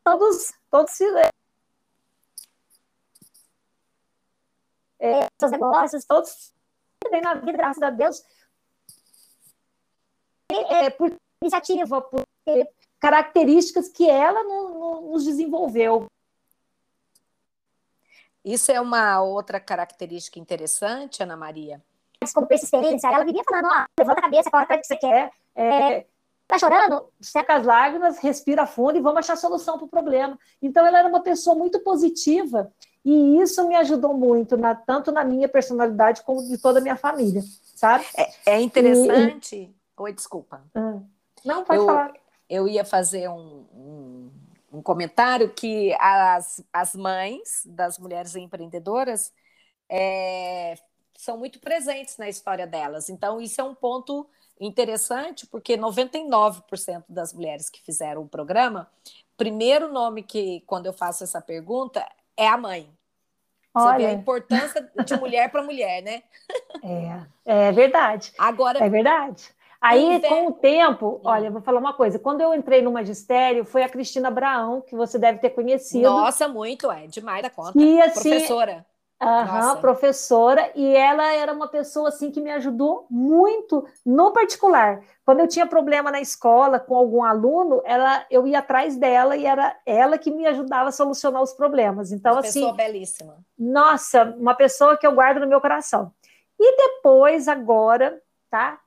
[0.03, 0.99] todos todos
[4.99, 6.53] é, seus negócios, todos
[7.11, 8.23] bem na vida, graças a Deus.
[10.49, 12.23] É, por iniciativa, por
[12.99, 16.07] características que ela no, no, nos desenvolveu.
[18.43, 21.81] Isso é uma outra característica interessante, Ana Maria.
[22.33, 25.31] Como persistência, ela vivia falando, ah, levanta a cabeça, corre atrás que você quer.
[25.55, 26.05] É,
[26.47, 27.09] tá chorando?
[27.21, 30.39] Seca as lágrimas, respira fundo e vamos achar solução para o problema.
[30.61, 32.71] Então, ela era uma pessoa muito positiva
[33.03, 36.95] e isso me ajudou muito, na, tanto na minha personalidade como de toda a minha
[36.95, 37.41] família,
[37.75, 38.05] sabe?
[38.17, 39.55] É, é interessante.
[39.55, 39.75] E...
[39.97, 40.61] Oi, desculpa.
[40.75, 40.99] Ah.
[41.45, 42.13] Não, pode eu, falar.
[42.49, 44.31] Eu ia fazer um, um,
[44.73, 49.33] um, comentário que as, as mães das mulheres empreendedoras
[49.89, 50.75] é,
[51.17, 53.09] são muito presentes na história delas.
[53.09, 54.27] Então, isso é um ponto
[54.59, 58.89] interessante, porque 99% das mulheres que fizeram o programa,
[59.35, 62.89] primeiro nome que, quando eu faço essa pergunta, é a mãe.
[63.73, 63.91] Olha.
[63.91, 66.23] Você vê a importância de mulher para mulher, né?
[67.45, 68.31] É, é verdade.
[68.37, 69.53] Agora, é verdade.
[69.81, 72.17] Aí, com o tempo, olha, vou falar uma coisa.
[72.17, 76.09] Quando eu entrei no magistério, foi a Cristina Abraão, que você deve ter conhecido.
[76.09, 77.79] Nossa, muito, é demais da conta.
[77.79, 78.85] E, assim, professora.
[79.19, 85.01] Aham, professora, e ela era uma pessoa assim que me ajudou muito no particular.
[85.25, 89.43] Quando eu tinha problema na escola com algum aluno, ela, eu ia atrás dela e
[89.43, 92.11] era ela que me ajudava a solucionar os problemas.
[92.11, 93.37] Então, uma assim, pessoa belíssima.
[93.57, 96.11] Nossa, uma pessoa que eu guardo no meu coração.
[96.59, 98.79] E depois, agora, tá?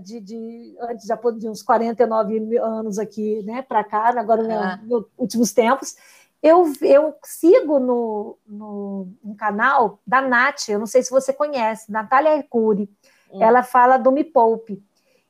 [0.00, 4.76] de, de, antes já de uns 49 anos aqui, né, para cá, agora ah.
[4.82, 5.96] nos últimos tempos,
[6.42, 11.90] eu, eu sigo no, no um canal da Nath, eu não sei se você conhece,
[11.90, 12.90] Natália Arcuri.
[13.32, 13.42] Hum.
[13.42, 14.84] Ela fala do Me Poupe.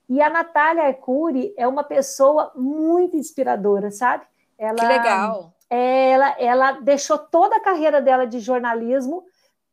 [0.09, 4.25] E a Natália Arcuri é uma pessoa muito inspiradora, sabe?
[4.59, 5.55] Ela, que legal!
[5.71, 9.25] Ela, ela deixou toda a carreira dela de jornalismo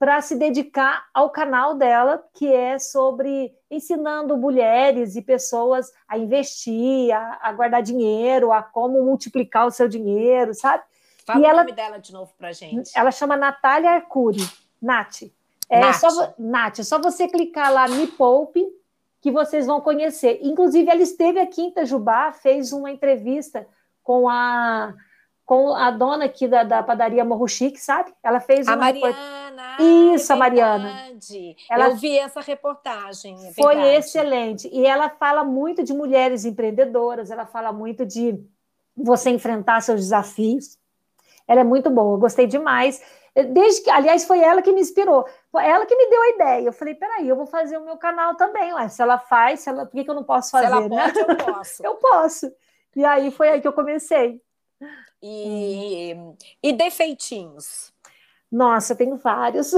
[0.01, 7.15] para se dedicar ao canal dela, que é sobre ensinando mulheres e pessoas a investir,
[7.15, 10.83] a, a guardar dinheiro, a como multiplicar o seu dinheiro, sabe?
[11.23, 12.89] Fala e o ela, nome dela de novo para gente.
[12.95, 14.43] Ela chama Natália Arcuri,
[14.81, 15.21] Nath.
[15.69, 15.97] É Nath.
[15.97, 18.65] Só, Nath, é só você clicar lá Me Poupe,
[19.21, 20.39] que vocês vão conhecer.
[20.41, 23.67] Inclusive, ela esteve aqui em Itajubá, fez uma entrevista
[24.01, 24.95] com a
[25.45, 28.13] com a dona aqui da, da padaria Morro Chique, sabe?
[28.23, 29.13] Ela fez a uma Mariana.
[30.13, 30.89] Isso, a Mariana.
[31.69, 33.47] Ela Eu vi essa reportagem.
[33.47, 34.69] É foi excelente.
[34.71, 38.39] E ela fala muito de mulheres empreendedoras, ela fala muito de
[38.95, 40.77] você enfrentar seus desafios.
[41.47, 43.01] Ela é muito boa, gostei demais.
[43.33, 46.65] Desde que, aliás, foi ela que me inspirou, foi ela que me deu a ideia.
[46.65, 48.73] Eu falei, peraí, eu vou fazer o meu canal também.
[48.73, 50.67] Ué, se ela faz, se ela, por que, que eu não posso fazer?
[50.67, 51.11] Se ela né?
[51.11, 51.85] pode, eu posso.
[51.85, 52.53] eu posso.
[52.95, 54.41] E aí foi aí que eu comecei.
[55.21, 56.15] E,
[56.61, 57.90] e defeitinhos?
[58.51, 59.73] Nossa, tenho vários.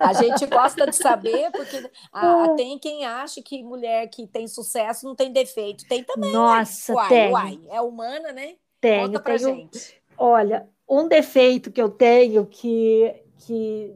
[0.00, 5.06] A gente gosta de saber, porque ah, tem quem acha que mulher que tem sucesso
[5.06, 5.86] não tem defeito.
[5.86, 6.32] Tem também.
[6.32, 6.38] Né?
[6.38, 7.32] Nossa, uai, tem.
[7.32, 8.54] Uai, é humana, né?
[8.80, 10.02] Tenho, Conta pra tenho, gente.
[10.16, 13.94] Olha, um defeito que eu tenho que, que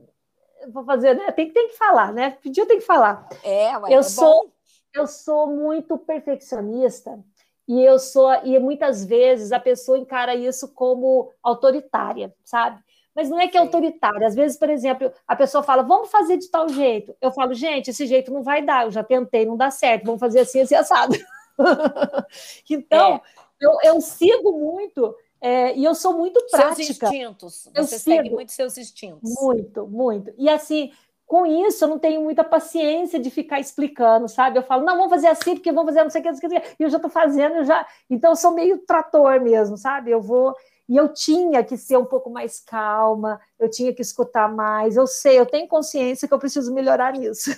[0.70, 1.32] vou fazer, né?
[1.32, 2.36] Tem, tem que falar, né?
[2.42, 3.26] Pediu, tem que falar.
[3.42, 4.52] É, ué, eu é sou bom.
[4.94, 7.18] eu sou muito perfeccionista
[7.66, 12.82] e eu sou e muitas vezes a pessoa encara isso como autoritária, sabe?
[13.18, 14.28] Mas não é que é autoritária.
[14.28, 17.16] Às vezes, por exemplo, a pessoa fala, vamos fazer de tal jeito.
[17.20, 20.20] Eu falo, gente, esse jeito não vai dar, eu já tentei, não dá certo, vamos
[20.20, 21.18] fazer assim, assim, assado.
[22.70, 23.20] então, é.
[23.60, 26.76] eu, eu sigo muito é, e eu sou muito prática.
[26.76, 27.68] Seus instintos.
[27.74, 29.34] Você eu segue muito seus instintos.
[29.40, 30.32] Muito, muito.
[30.38, 30.92] E assim,
[31.26, 34.60] com isso, eu não tenho muita paciência de ficar explicando, sabe?
[34.60, 36.48] Eu falo, não, vamos fazer assim, porque vamos fazer não sei o que, não sei
[36.48, 37.84] o que, e eu já estou fazendo, eu já.
[38.08, 40.12] Então, eu sou meio trator mesmo, sabe?
[40.12, 40.54] Eu vou.
[40.88, 44.96] E eu tinha que ser um pouco mais calma, eu tinha que escutar mais.
[44.96, 47.50] Eu sei, eu tenho consciência que eu preciso melhorar nisso.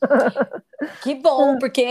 [1.02, 1.84] Que bom, porque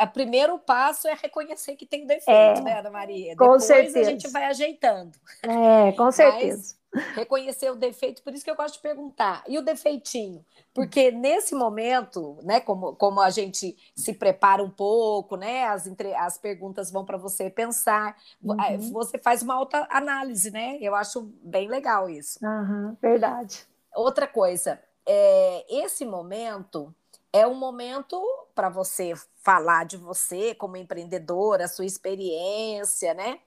[0.00, 3.34] o primeiro passo é reconhecer que tem defeito, é, né, Ana Maria?
[3.36, 4.00] Com Depois certeza.
[4.00, 5.10] a gente vai ajeitando.
[5.42, 6.77] É, com certeza.
[7.14, 9.42] Reconhecer o defeito, por isso que eu gosto de perguntar.
[9.46, 10.44] E o defeitinho?
[10.74, 16.14] Porque nesse momento, né, como, como a gente se prepara um pouco, né, as, entre,
[16.14, 18.92] as perguntas vão para você pensar, uhum.
[18.92, 20.78] você faz uma alta análise, né?
[20.80, 22.38] Eu acho bem legal isso.
[22.44, 23.66] Uhum, verdade.
[23.94, 26.94] Outra coisa, é, esse momento
[27.32, 28.22] é um momento
[28.54, 33.40] para você falar de você como empreendedora, a sua experiência, né?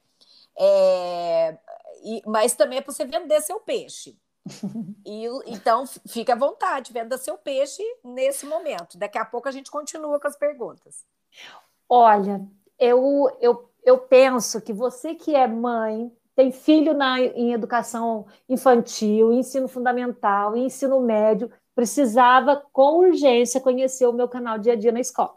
[0.58, 1.58] É,
[2.04, 4.18] e, mas também é para você vender seu peixe.
[5.04, 8.98] E, então, fica à vontade, venda seu peixe nesse momento.
[8.98, 11.04] Daqui a pouco a gente continua com as perguntas.
[11.90, 12.48] Olha,
[12.80, 19.34] eu, eu, eu penso que você que é mãe, tem filho na, em educação infantil,
[19.34, 25.00] ensino fundamental, ensino médio, precisava com urgência conhecer o meu canal Dia a Dia na
[25.00, 25.36] Escola.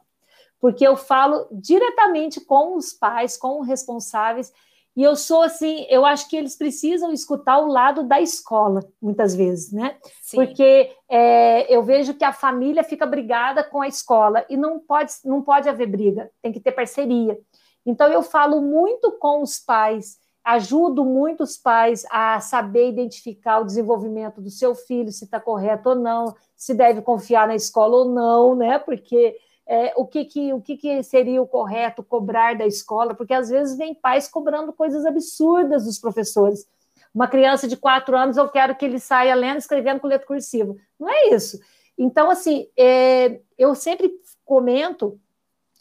[0.60, 4.52] Porque eu falo diretamente com os pais, com os responsáveis,
[4.96, 9.34] e eu sou assim, eu acho que eles precisam escutar o lado da escola, muitas
[9.34, 9.96] vezes, né?
[10.22, 10.36] Sim.
[10.36, 15.12] Porque é, eu vejo que a família fica brigada com a escola e não pode,
[15.24, 17.36] não pode haver briga, tem que ter parceria.
[17.84, 23.64] Então eu falo muito com os pais, ajudo muito os pais a saber identificar o
[23.64, 28.04] desenvolvimento do seu filho, se está correto ou não, se deve confiar na escola ou
[28.08, 28.78] não, né?
[28.78, 33.32] Porque é, o, que, que, o que, que seria o correto cobrar da escola, porque
[33.32, 36.66] às vezes vem pais cobrando coisas absurdas dos professores.
[37.14, 40.74] Uma criança de quatro anos, eu quero que ele saia lendo, escrevendo com letra cursiva.
[40.98, 41.58] Não é isso.
[41.96, 44.12] Então, assim, é, eu sempre
[44.44, 45.18] comento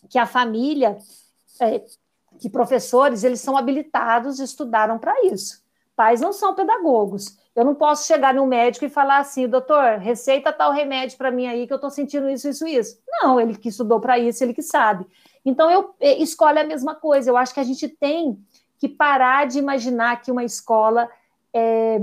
[0.09, 0.97] que a família,
[1.59, 1.83] é,
[2.39, 5.62] que professores, eles são habilitados, estudaram para isso.
[5.95, 7.37] Pais não são pedagogos.
[7.55, 11.45] Eu não posso chegar no médico e falar assim, doutor, receita tal remédio para mim
[11.45, 12.97] aí que eu estou sentindo isso, isso, isso.
[13.07, 15.05] Não, ele que estudou para isso, ele que sabe.
[15.45, 17.29] Então eu é, escolho a mesma coisa.
[17.29, 18.39] Eu acho que a gente tem
[18.79, 21.07] que parar de imaginar que uma escola
[21.53, 21.99] é,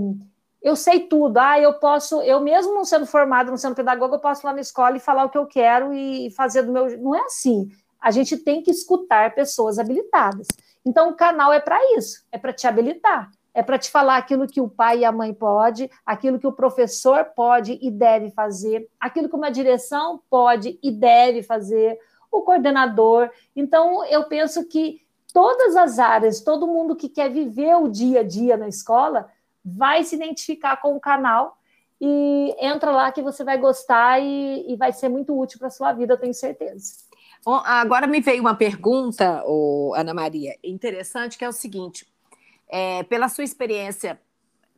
[0.62, 1.38] eu sei tudo.
[1.38, 4.52] Ah, eu posso, eu mesmo não sendo formada, não sendo pedagoga, eu posso ir lá
[4.52, 6.96] na escola e falar o que eu quero e fazer do meu.
[6.98, 7.68] Não é assim.
[8.00, 10.46] A gente tem que escutar pessoas habilitadas.
[10.86, 14.46] Então o canal é para isso, é para te habilitar é para te falar aquilo
[14.46, 18.88] que o pai e a mãe pode, aquilo que o professor pode e deve fazer,
[18.98, 21.98] aquilo que uma direção pode e deve fazer,
[22.30, 23.30] o coordenador.
[23.54, 25.00] Então, eu penso que
[25.32, 29.28] todas as áreas, todo mundo que quer viver o dia a dia na escola,
[29.64, 31.58] vai se identificar com o canal
[32.00, 35.72] e entra lá que você vai gostar e, e vai ser muito útil para a
[35.72, 37.10] sua vida, eu tenho certeza.
[37.44, 39.42] Bom, agora me veio uma pergunta,
[39.94, 42.06] Ana Maria, interessante, que é o seguinte:
[42.70, 44.20] é, pela sua experiência,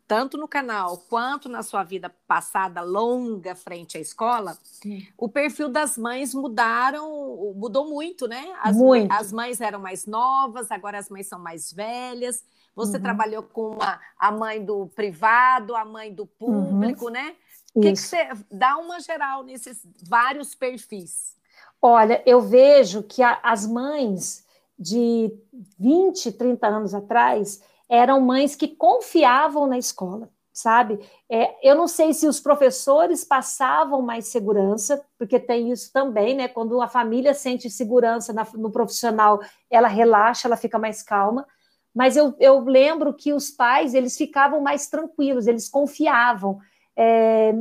[0.09, 5.07] tanto no canal quanto na sua vida passada longa frente à escola, Sim.
[5.17, 8.53] o perfil das mães mudaram, mudou muito, né?
[8.61, 9.11] As, muito.
[9.13, 12.45] as mães eram mais novas, agora as mães são mais velhas.
[12.75, 13.03] Você uhum.
[13.03, 17.11] trabalhou com a, a mãe do privado, a mãe do público, uhum.
[17.11, 17.35] né?
[17.75, 21.37] O que, que você dá uma geral nesses vários perfis?
[21.81, 24.45] Olha, eu vejo que a, as mães
[24.79, 25.33] de
[25.79, 30.99] 20, 30 anos atrás, eram mães que confiavam na escola, sabe?
[31.31, 36.49] É, eu não sei se os professores passavam mais segurança, porque tem isso também, né?
[36.49, 41.47] Quando a família sente segurança na, no profissional, ela relaxa, ela fica mais calma.
[41.95, 46.61] Mas eu, eu lembro que os pais eles ficavam mais tranquilos, eles confiavam.
[46.97, 47.53] É,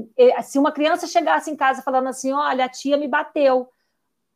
[0.44, 3.68] se uma criança chegasse em casa falando assim, olha, a tia me bateu,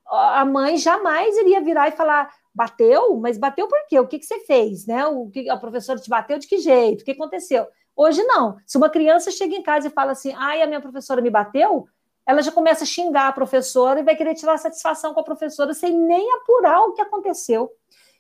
[0.06, 3.18] a mãe jamais iria virar e falar, Bateu?
[3.18, 4.00] Mas bateu por quê?
[4.00, 4.88] O que, que você fez?
[4.88, 5.06] Né?
[5.06, 7.02] O que a professora te bateu de que jeito?
[7.02, 7.68] O que aconteceu?
[7.94, 8.58] Hoje não.
[8.66, 11.86] Se uma criança chega em casa e fala assim, ai, a minha professora me bateu,
[12.26, 15.74] ela já começa a xingar a professora e vai querer tirar satisfação com a professora
[15.74, 17.72] sem nem apurar o que aconteceu.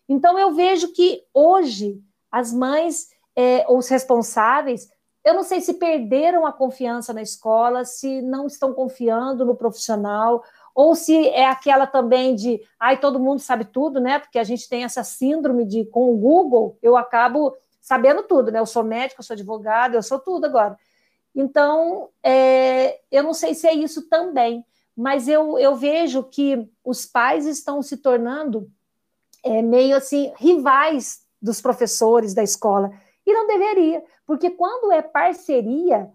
[0.08, 2.00] Então eu vejo que hoje
[2.32, 4.90] as mães é, ou os responsáveis,
[5.24, 10.44] eu não sei se perderam a confiança na escola, se não estão confiando no profissional,
[10.76, 14.20] ou se é aquela também de, ai, todo mundo sabe tudo, né?
[14.20, 18.60] Porque a gente tem essa síndrome de, com o Google, eu acabo sabendo tudo, né?
[18.60, 20.78] Eu sou médica, eu sou advogada, eu sou tudo agora.
[21.34, 24.66] Então, é, eu não sei se é isso também,
[24.96, 28.70] mas eu, eu vejo que os pais estão se tornando
[29.44, 32.92] é, meio assim rivais dos professores da escola.
[33.26, 36.10] E não deveria, porque quando é parceria,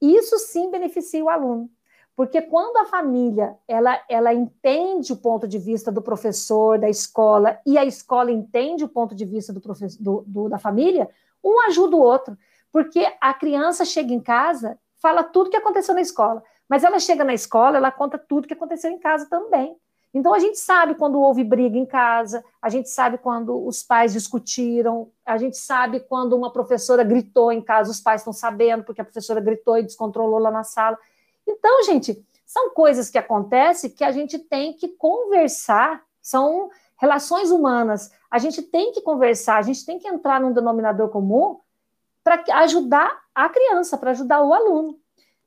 [0.00, 1.70] isso sim beneficia o aluno.
[2.20, 7.58] Porque quando a família ela, ela entende o ponto de vista do professor, da escola,
[7.64, 9.62] e a escola entende o ponto de vista do,
[9.98, 11.08] do, do da família,
[11.42, 12.36] um ajuda o outro.
[12.70, 17.24] Porque a criança chega em casa, fala tudo que aconteceu na escola, mas ela chega
[17.24, 19.74] na escola, ela conta tudo que aconteceu em casa também.
[20.12, 24.12] Então a gente sabe quando houve briga em casa, a gente sabe quando os pais
[24.12, 29.00] discutiram, a gente sabe quando uma professora gritou em casa, os pais estão sabendo porque
[29.00, 30.98] a professora gritou e descontrolou lá na sala.
[31.50, 38.12] Então, gente, são coisas que acontecem que a gente tem que conversar, são relações humanas.
[38.30, 41.58] A gente tem que conversar, a gente tem que entrar num denominador comum
[42.22, 44.98] para ajudar a criança, para ajudar o aluno.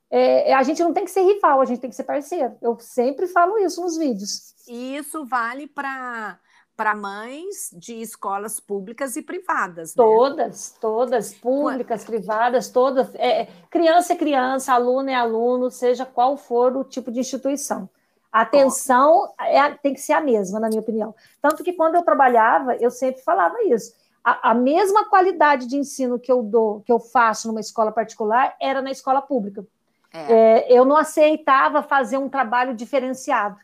[0.10, 2.56] É, a gente não tem que ser rival, a gente tem que ser parceiro.
[2.62, 4.54] Eu sempre falo isso nos vídeos.
[4.68, 6.40] E isso vale para
[6.76, 9.96] para mães de escolas públicas e privadas.
[9.96, 10.04] Né?
[10.04, 13.14] Todas, todas, públicas, privadas, todas.
[13.16, 17.90] É, criança é criança, aluno é aluno, seja qual for o tipo de instituição.
[18.32, 21.14] A atenção é, tem que ser a mesma, na minha opinião.
[21.40, 23.94] Tanto que quando eu trabalhava, eu sempre falava isso
[24.24, 28.56] a, a, mesma qualidade de ensino que eu dou, que eu faço numa escola particular,
[28.60, 29.66] era na escola pública.
[30.14, 30.34] É.
[30.34, 33.58] É, eu não aceitava fazer um trabalho diferenciado,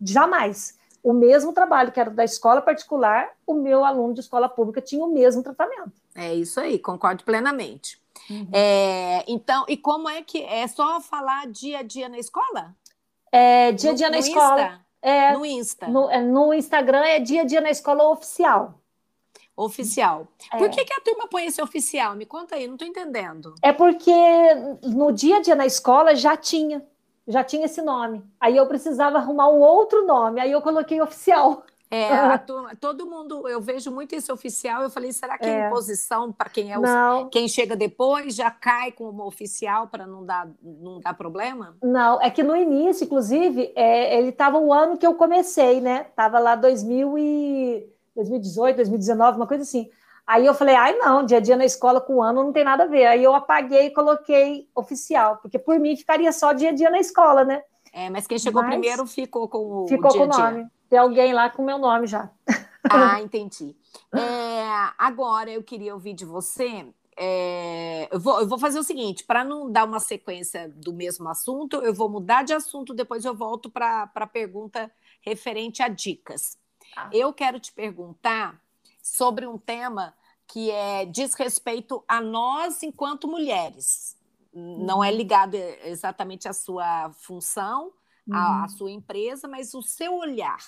[0.00, 0.78] jamais.
[1.06, 5.04] O mesmo trabalho que era da escola particular, o meu aluno de escola pública tinha
[5.04, 5.92] o mesmo tratamento.
[6.16, 8.02] É isso aí, concordo plenamente.
[8.28, 8.48] Uhum.
[8.52, 12.74] É, então, e como é que é só falar dia a dia na escola?
[13.30, 14.62] É, dia a dia no, na no escola.
[14.62, 14.80] Insta?
[15.00, 15.86] É, no Insta.
[15.86, 18.74] No, é, no Instagram é dia a dia na escola oficial.
[19.56, 20.26] Oficial.
[20.52, 20.58] É.
[20.58, 22.16] Por que, que a turma põe esse oficial?
[22.16, 23.54] Me conta aí, não estou entendendo.
[23.62, 24.10] É porque
[24.82, 26.84] no dia a dia na escola já tinha,
[27.26, 28.24] já tinha esse nome.
[28.40, 31.64] Aí eu precisava arrumar um outro nome, aí eu coloquei oficial.
[31.90, 32.08] É,
[32.38, 34.82] turma, todo mundo, eu vejo muito esse oficial.
[34.82, 38.50] Eu falei, será que é, é imposição para quem é o, quem chega depois já
[38.50, 41.76] cai como oficial para não dar, não dar problema?
[41.82, 46.04] Não, é que no início, inclusive, é, ele estava o ano que eu comecei, né?
[46.16, 49.88] Tava lá 2000 e 2018, 2019, uma coisa assim.
[50.26, 52.64] Aí eu falei, ai não, dia a dia na escola com o ano não tem
[52.64, 53.06] nada a ver.
[53.06, 56.98] Aí eu apaguei e coloquei oficial, porque por mim ficaria só dia a dia na
[56.98, 57.62] escola, né?
[57.92, 60.66] É, mas quem chegou mas primeiro ficou com o Ficou dia com o nome.
[60.88, 62.28] Tem alguém lá com o meu nome já.
[62.90, 63.76] Ah, entendi.
[64.12, 66.86] É, agora eu queria ouvir de você.
[67.16, 71.28] É, eu, vou, eu vou fazer o seguinte: para não dar uma sequência do mesmo
[71.28, 76.58] assunto, eu vou mudar de assunto, depois eu volto para a pergunta referente a dicas.
[76.94, 77.08] Tá.
[77.12, 78.60] Eu quero te perguntar
[79.06, 80.12] sobre um tema
[80.48, 84.16] que é diz respeito a nós enquanto mulheres.
[84.52, 85.16] Não é uhum.
[85.16, 87.92] ligado exatamente à sua função,
[88.30, 88.68] à, à uhum.
[88.68, 90.58] sua empresa, mas o seu olhar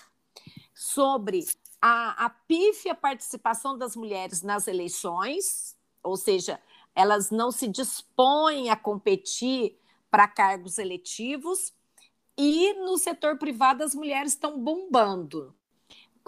[0.72, 1.44] sobre
[1.82, 6.60] a, a pífia participação das mulheres nas eleições, ou seja,
[6.94, 9.76] elas não se dispõem a competir
[10.10, 11.72] para cargos eletivos,
[12.36, 15.57] e no setor privado as mulheres estão bombando.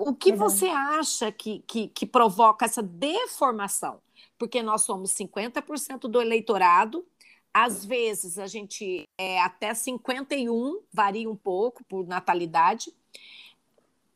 [0.03, 4.01] O que você acha que, que, que provoca essa deformação?
[4.39, 7.07] Porque nós somos 50% do eleitorado,
[7.53, 12.95] às vezes a gente é até 51, varia um pouco por natalidade,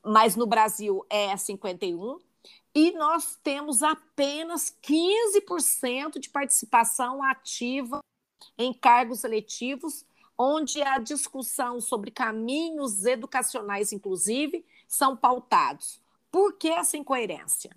[0.03, 2.19] mas no Brasil é 51,
[2.75, 8.01] e nós temos apenas 15% de participação ativa
[8.57, 10.07] em cargos eletivos,
[10.39, 16.03] onde a discussão sobre caminhos educacionais, inclusive, são pautados.
[16.31, 17.71] Por que essa incoerência?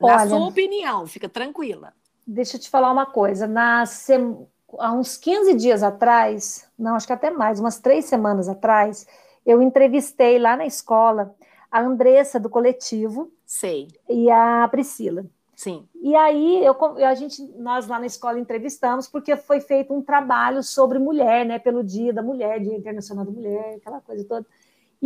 [0.00, 1.94] Na Olha, sua opinião, fica tranquila.
[2.26, 3.46] Deixa eu te falar uma coisa.
[3.46, 4.46] Na sem...
[4.78, 9.06] Há uns 15 dias atrás, não, acho que até mais, umas três semanas atrás,
[9.46, 11.34] eu entrevistei lá na escola
[11.70, 13.30] a Andressa do coletivo.
[13.46, 13.88] Sei.
[14.08, 15.24] E a Priscila.
[15.54, 15.88] Sim.
[16.02, 20.62] E aí eu, a gente, nós lá na escola entrevistamos porque foi feito um trabalho
[20.62, 21.58] sobre mulher, né?
[21.58, 24.46] Pelo Dia da Mulher, Dia Internacional da Mulher, aquela coisa toda.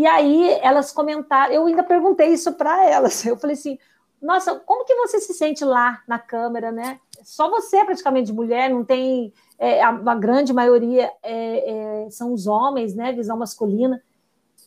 [0.00, 3.22] E aí elas comentaram, eu ainda perguntei isso para elas.
[3.26, 3.78] Eu falei assim:
[4.20, 6.98] nossa, como que você se sente lá na câmera, né?
[7.22, 9.30] Só você é praticamente mulher, não tem.
[9.58, 13.12] É, a, a, grande maioria é, é, são os homens, né?
[13.12, 14.02] Visão masculina.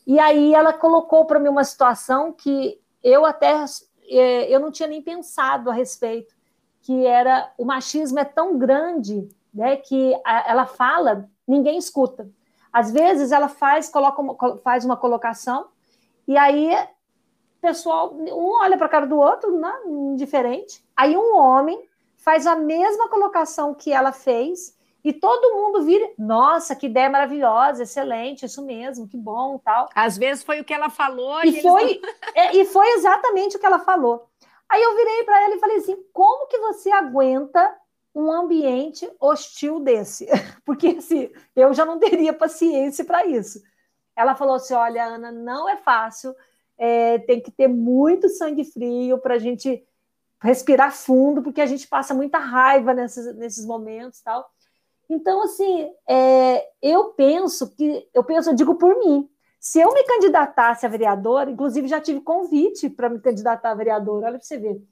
[0.06, 3.64] E aí ela colocou para mim uma situação que eu até
[4.08, 6.32] é, eu não tinha nem pensado a respeito,
[6.80, 9.78] que era o machismo é tão grande, né?
[9.78, 12.30] Que a, ela fala, ninguém escuta.
[12.74, 15.68] Às vezes ela faz, coloca uma, faz uma colocação
[16.26, 20.84] e aí o pessoal, um olha para a cara do outro, né, indiferente.
[20.96, 21.80] Aí um homem
[22.16, 27.82] faz a mesma colocação que ela fez, e todo mundo vira, nossa, que ideia maravilhosa,
[27.82, 29.88] excelente, isso mesmo, que bom, tal.
[29.94, 32.10] Às vezes foi o que ela falou e, e foi não...
[32.34, 34.26] é, e foi exatamente o que ela falou.
[34.68, 37.76] Aí eu virei para ela e falei assim: como que você aguenta
[38.14, 40.26] um ambiente hostil desse?
[40.64, 43.60] Porque assim, eu já não teria paciência para isso.
[44.16, 46.34] Ela falou assim: olha, Ana, não é fácil,
[46.78, 49.84] é, tem que ter muito sangue frio para a gente
[50.40, 54.46] respirar fundo, porque a gente passa muita raiva nesses, nesses momentos tal.
[55.08, 60.04] Então, assim, é, eu penso que, eu penso, eu digo por mim, se eu me
[60.04, 64.58] candidatasse a vereadora, inclusive já tive convite para me candidatar a vereadora, olha para você
[64.58, 64.82] ver.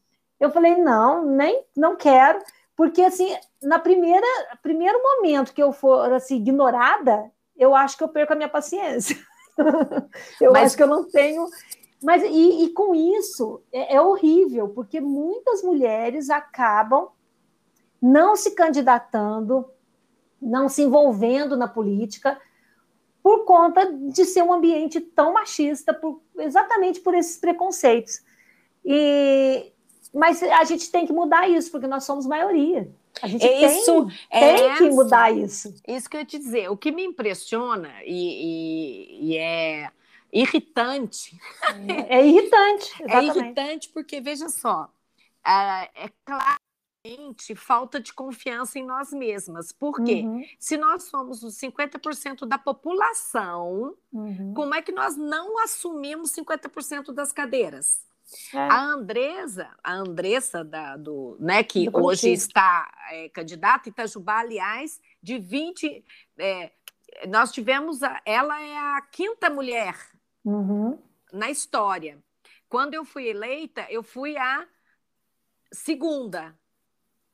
[0.40, 2.38] Eu falei, não, nem, não quero,
[2.76, 4.26] porque, assim, na primeira,
[4.62, 9.16] primeiro momento que eu for, assim, ignorada, eu acho que eu perco a minha paciência.
[10.40, 10.64] eu Mas...
[10.64, 11.46] acho que eu não tenho...
[12.02, 17.10] Mas, e, e com isso, é, é horrível, porque muitas mulheres acabam
[18.00, 19.64] não se candidatando,
[20.40, 22.40] não se envolvendo na política
[23.22, 28.20] por conta de ser um ambiente tão machista, por, exatamente por esses preconceitos.
[28.84, 29.72] E,
[30.12, 32.90] mas a gente tem que mudar isso, porque nós somos maioria.
[33.20, 35.74] A gente isso, tem, tem que mudar isso.
[35.86, 36.70] Isso que eu ia te dizer.
[36.70, 39.90] O que me impressiona e, e, e é
[40.32, 41.38] irritante.
[41.88, 42.92] É, é irritante.
[43.02, 43.38] É exatamente.
[43.38, 44.90] É irritante porque, veja só,
[45.44, 46.56] é claro
[47.56, 49.72] falta de confiança em nós mesmas.
[49.72, 50.22] Por quê?
[50.24, 50.44] Uhum.
[50.58, 54.54] Se nós somos os 50% da população, uhum.
[54.54, 58.06] como é que nós não assumimos 50% das cadeiras?
[58.54, 58.58] É.
[58.58, 65.00] A Andresa, a Andressa da, do, né, que do hoje está é, candidata, Itajubá, aliás,
[65.22, 66.04] de 20.
[66.38, 66.70] É,
[67.28, 68.02] nós tivemos.
[68.02, 69.96] A, ela é a quinta mulher
[70.44, 70.98] uhum.
[71.32, 72.18] na história.
[72.68, 74.66] Quando eu fui eleita, eu fui a
[75.72, 76.56] segunda.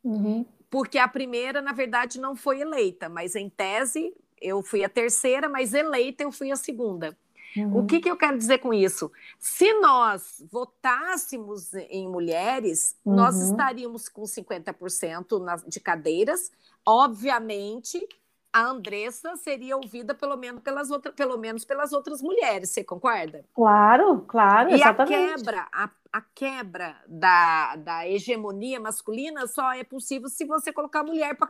[0.02, 0.44] Uhum.
[0.70, 5.48] Porque a primeira, na verdade, não foi eleita, mas em tese eu fui a terceira,
[5.48, 7.16] mas eleita eu fui a segunda.
[7.56, 7.78] Uhum.
[7.78, 9.10] O que, que eu quero dizer com isso?
[9.38, 13.14] Se nós votássemos em mulheres, uhum.
[13.14, 16.50] nós estaríamos com 50% de cadeiras.
[16.84, 18.06] Obviamente,
[18.52, 23.44] a Andressa seria ouvida pelo menos pelas, outras, pelo menos pelas outras mulheres, você concorda?
[23.54, 25.14] Claro, claro, e exatamente.
[25.14, 31.00] a quebra, a, a, quebra da, da hegemonia masculina só é possível se você colocar
[31.00, 31.48] a mulher para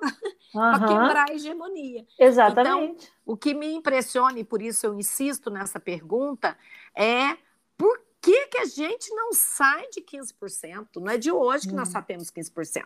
[0.55, 0.81] uhum.
[0.89, 2.05] quebrar a hegemonia.
[2.19, 3.05] Exatamente.
[3.05, 6.57] Então, o que me impressiona, e por isso eu insisto nessa pergunta,
[6.95, 7.37] é
[7.77, 10.89] por que, que a gente não sai de 15%?
[10.97, 11.93] Não é de hoje que nós hum.
[11.93, 12.85] só temos 15%.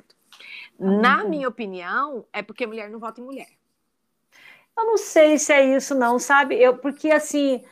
[0.78, 3.61] Na minha opinião, é porque mulher não vota em mulher.
[4.76, 6.60] Eu não sei se é isso, não, sabe?
[6.60, 7.62] Eu, porque assim.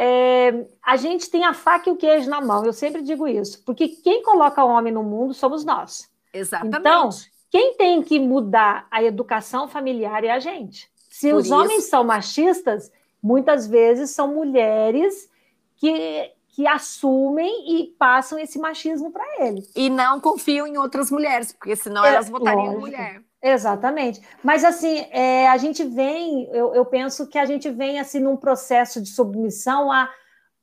[0.00, 3.64] É, a gente tem a faca e o queijo na mão, eu sempre digo isso,
[3.64, 6.08] porque quem coloca o homem no mundo somos nós.
[6.32, 6.78] Exatamente.
[6.78, 7.10] Então,
[7.50, 10.90] quem tem que mudar a educação familiar é a gente.
[11.10, 11.54] Se Por os isso...
[11.54, 12.92] homens são machistas,
[13.22, 15.28] muitas vezes são mulheres
[15.76, 19.70] que, que assumem e passam esse machismo para eles.
[19.74, 22.80] E não confiam em outras mulheres, porque senão é, elas votariam lógico.
[22.80, 23.22] mulher.
[23.42, 24.20] Exatamente.
[24.42, 28.36] Mas assim, é, a gente vem, eu, eu, penso que a gente vem assim num
[28.36, 30.10] processo de submissão há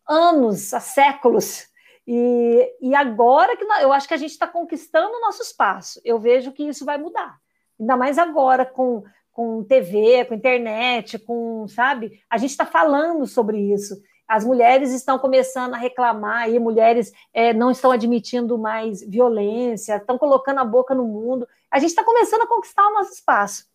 [0.07, 1.67] anos, há séculos.
[2.07, 5.99] E, e agora que eu acho que a gente está conquistando o nosso espaço.
[6.03, 7.37] Eu vejo que isso vai mudar.
[7.79, 12.21] Ainda mais agora com, com TV, com internet, com, sabe?
[12.29, 13.95] A gente está falando sobre isso.
[14.27, 20.17] As mulheres estão começando a reclamar, e mulheres é, não estão admitindo mais violência, estão
[20.17, 21.47] colocando a boca no mundo.
[21.75, 23.67] A gente está começando a conquistar o nosso espaço.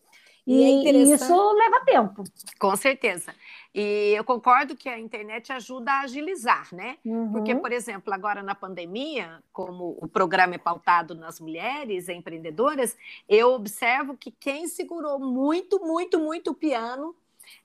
[0.47, 2.25] E, e, é e isso leva tempo.
[2.59, 3.35] Com certeza.
[3.75, 6.97] E eu concordo que a internet ajuda a agilizar, né?
[7.05, 7.31] Uhum.
[7.31, 12.97] Porque, por exemplo, agora na pandemia, como o programa é pautado nas mulheres empreendedoras,
[13.29, 17.15] eu observo que quem segurou muito, muito, muito o piano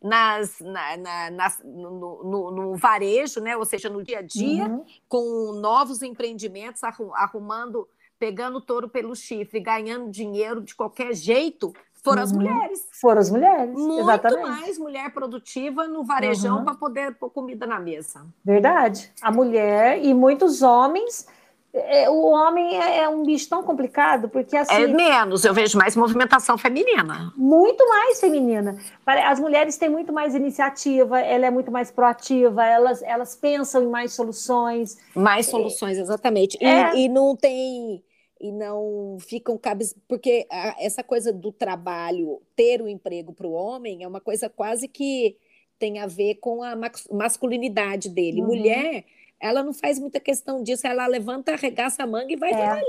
[0.03, 3.55] nas, na, na, nas, no, no, no, varejo, né?
[3.55, 4.85] ou seja, no dia a dia, uhum.
[5.07, 7.87] com novos empreendimentos, arrumando,
[8.19, 11.73] pegando o touro pelo chifre, ganhando dinheiro de qualquer jeito,
[12.05, 12.23] foram uhum.
[12.23, 12.87] as mulheres.
[13.01, 14.47] Foram as mulheres, Muito exatamente.
[14.47, 16.63] mais mulher produtiva no varejão uhum.
[16.63, 18.25] para poder pôr comida na mesa.
[18.43, 19.11] Verdade.
[19.21, 21.27] A mulher e muitos homens
[21.75, 24.73] é, o homem é, é um bicho tão complicado, porque assim.
[24.73, 27.33] É menos, eu vejo mais movimentação feminina.
[27.35, 28.77] Muito mais feminina.
[29.05, 33.87] As mulheres têm muito mais iniciativa, ela é muito mais proativa, elas, elas pensam em
[33.87, 34.97] mais soluções.
[35.13, 36.57] Mais soluções, exatamente.
[36.61, 36.95] E, é...
[36.95, 38.01] e não tem.
[38.39, 39.95] E não ficam cabes.
[40.07, 40.47] Porque
[40.79, 44.87] essa coisa do trabalho, ter o um emprego para o homem, é uma coisa quase
[44.87, 45.37] que
[45.77, 46.73] tem a ver com a
[47.11, 48.41] masculinidade dele.
[48.41, 48.47] Uhum.
[48.47, 49.03] Mulher
[49.39, 52.57] ela não faz muita questão disso, ela levanta, arregaça a manga e vai é.
[52.57, 52.81] trabalhar.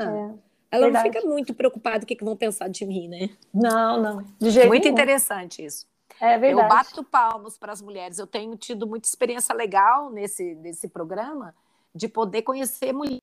[0.00, 0.48] É.
[0.70, 0.92] Ela Verdade.
[0.92, 3.30] não fica muito preocupada o que, que vão pensar de mim, né?
[3.52, 4.24] Não, não.
[4.38, 4.94] De jeito muito nenhum.
[4.94, 5.86] interessante isso.
[6.20, 6.66] É verdade.
[6.66, 8.18] Eu bato palmos para as mulheres.
[8.18, 11.54] Eu tenho tido muita experiência legal nesse, nesse programa
[11.94, 13.20] de poder conhecer mulheres.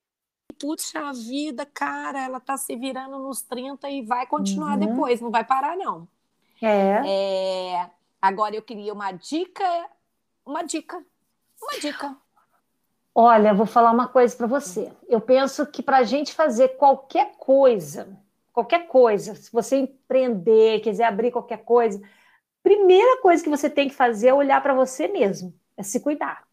[0.59, 4.87] Puxa vida, cara, ela está se virando nos 30 e vai continuar uhum.
[4.87, 6.07] depois, não vai parar, não.
[6.61, 7.01] É.
[7.05, 7.89] é.
[8.21, 9.89] Agora eu queria uma dica,
[10.45, 11.03] uma dica,
[11.61, 12.15] uma dica.
[13.17, 14.91] Olha, vou falar uma coisa para você.
[15.07, 18.09] Eu penso que para a gente fazer qualquer coisa,
[18.51, 22.01] qualquer coisa, se você empreender, quiser abrir qualquer coisa,
[22.61, 26.43] primeira coisa que você tem que fazer é olhar para você mesmo, é se cuidar.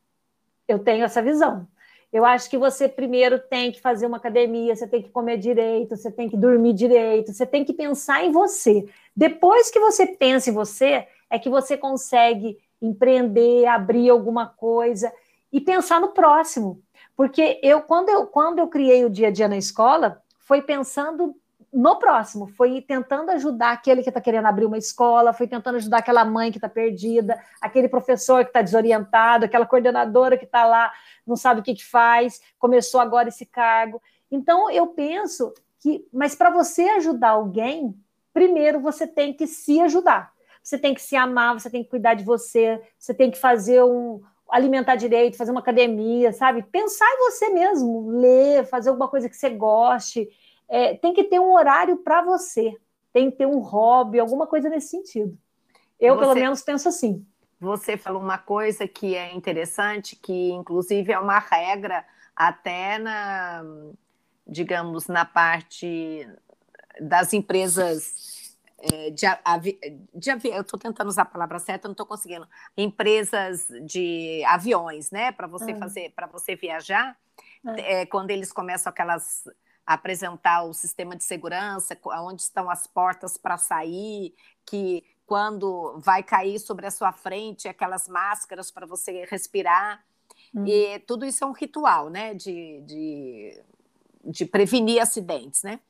[0.68, 1.66] Eu tenho essa visão.
[2.12, 5.96] Eu acho que você primeiro tem que fazer uma academia, você tem que comer direito,
[5.96, 8.88] você tem que dormir direito, você tem que pensar em você.
[9.16, 15.12] Depois que você pensa em você, é que você consegue empreender, abrir alguma coisa
[15.52, 16.82] e pensar no próximo.
[17.14, 21.34] Porque eu quando eu quando eu criei o dia a dia na escola, foi pensando
[21.72, 25.98] no próximo, foi tentando ajudar aquele que está querendo abrir uma escola, foi tentando ajudar
[25.98, 30.92] aquela mãe que está perdida, aquele professor que está desorientado, aquela coordenadora que está lá,
[31.26, 34.02] não sabe o que, que faz, começou agora esse cargo.
[34.30, 37.94] Então, eu penso que, mas para você ajudar alguém,
[38.34, 40.30] primeiro você tem que se ajudar.
[40.62, 43.82] Você tem que se amar, você tem que cuidar de você, você tem que fazer
[43.82, 44.22] um,
[44.52, 46.62] alimentar direito, fazer uma academia, sabe?
[46.62, 50.28] Pensar em você mesmo, ler, fazer alguma coisa que você goste
[50.68, 52.76] é, tem que ter um horário para você,
[53.12, 55.36] tem que ter um hobby, alguma coisa nesse sentido.
[55.98, 57.26] Eu, você, pelo menos, penso assim.
[57.58, 62.04] Você falou uma coisa que é interessante, que inclusive é uma regra
[62.36, 63.64] até na,
[64.46, 66.28] digamos, na parte
[67.00, 68.41] das empresas
[68.82, 69.78] é, de, avi,
[70.12, 72.48] de avi, eu estou tentando usar a palavra certa, não estou conseguindo.
[72.76, 75.30] Empresas de aviões, né?
[75.30, 75.76] Para você ah.
[75.76, 77.16] fazer, para você viajar,
[77.64, 78.00] é.
[78.00, 79.44] É, quando eles começam aquelas
[79.84, 86.58] apresentar o sistema de segurança, onde estão as portas para sair, que quando vai cair
[86.58, 90.04] sobre a sua frente, aquelas máscaras para você respirar.
[90.54, 90.64] Hum.
[90.66, 93.62] E tudo isso é um ritual, né, de, de,
[94.24, 95.80] de prevenir acidentes, né?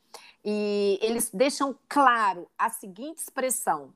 [0.43, 3.93] E eles deixam claro a seguinte expressão: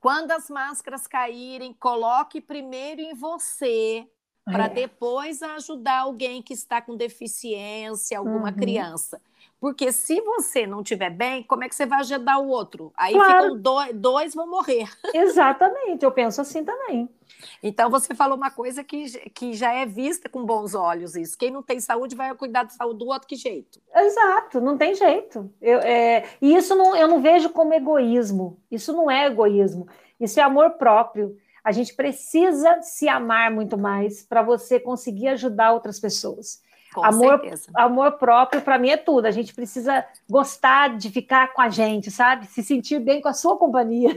[0.00, 4.08] quando as máscaras caírem, coloque primeiro em você
[4.44, 4.68] para é.
[4.68, 8.56] depois ajudar alguém que está com deficiência, alguma uhum.
[8.56, 9.20] criança.
[9.62, 12.92] Porque se você não estiver bem, como é que você vai ajudar o outro?
[12.96, 13.44] Aí claro.
[13.44, 14.90] ficam dois, dois vão morrer.
[15.14, 17.08] Exatamente, eu penso assim também.
[17.62, 21.38] Então você falou uma coisa que, que já é vista com bons olhos isso.
[21.38, 23.80] Quem não tem saúde vai cuidar da saúde do outro que jeito.
[23.94, 25.48] Exato, não tem jeito.
[25.60, 28.60] Eu, é, e isso não, eu não vejo como egoísmo.
[28.68, 29.86] Isso não é egoísmo.
[30.18, 31.36] Isso é amor próprio.
[31.62, 36.60] A gente precisa se amar muito mais para você conseguir ajudar outras pessoas.
[36.92, 37.70] Com amor, certeza.
[37.74, 39.26] amor próprio para mim é tudo.
[39.26, 42.46] A gente precisa gostar de ficar com a gente, sabe?
[42.46, 44.14] Se sentir bem com a sua companhia.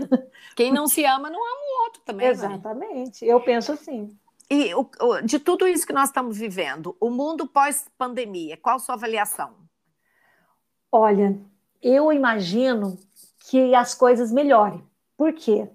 [0.55, 2.27] Quem não se ama não ama o outro também.
[2.27, 3.25] Exatamente.
[3.25, 3.31] Né?
[3.31, 4.15] Eu penso assim.
[4.49, 8.79] E o, o, de tudo isso que nós estamos vivendo, o mundo pós-pandemia, qual a
[8.79, 9.55] sua avaliação?
[10.91, 11.39] Olha,
[11.81, 12.97] eu imagino
[13.49, 14.83] que as coisas melhorem.
[15.17, 15.67] Por quê?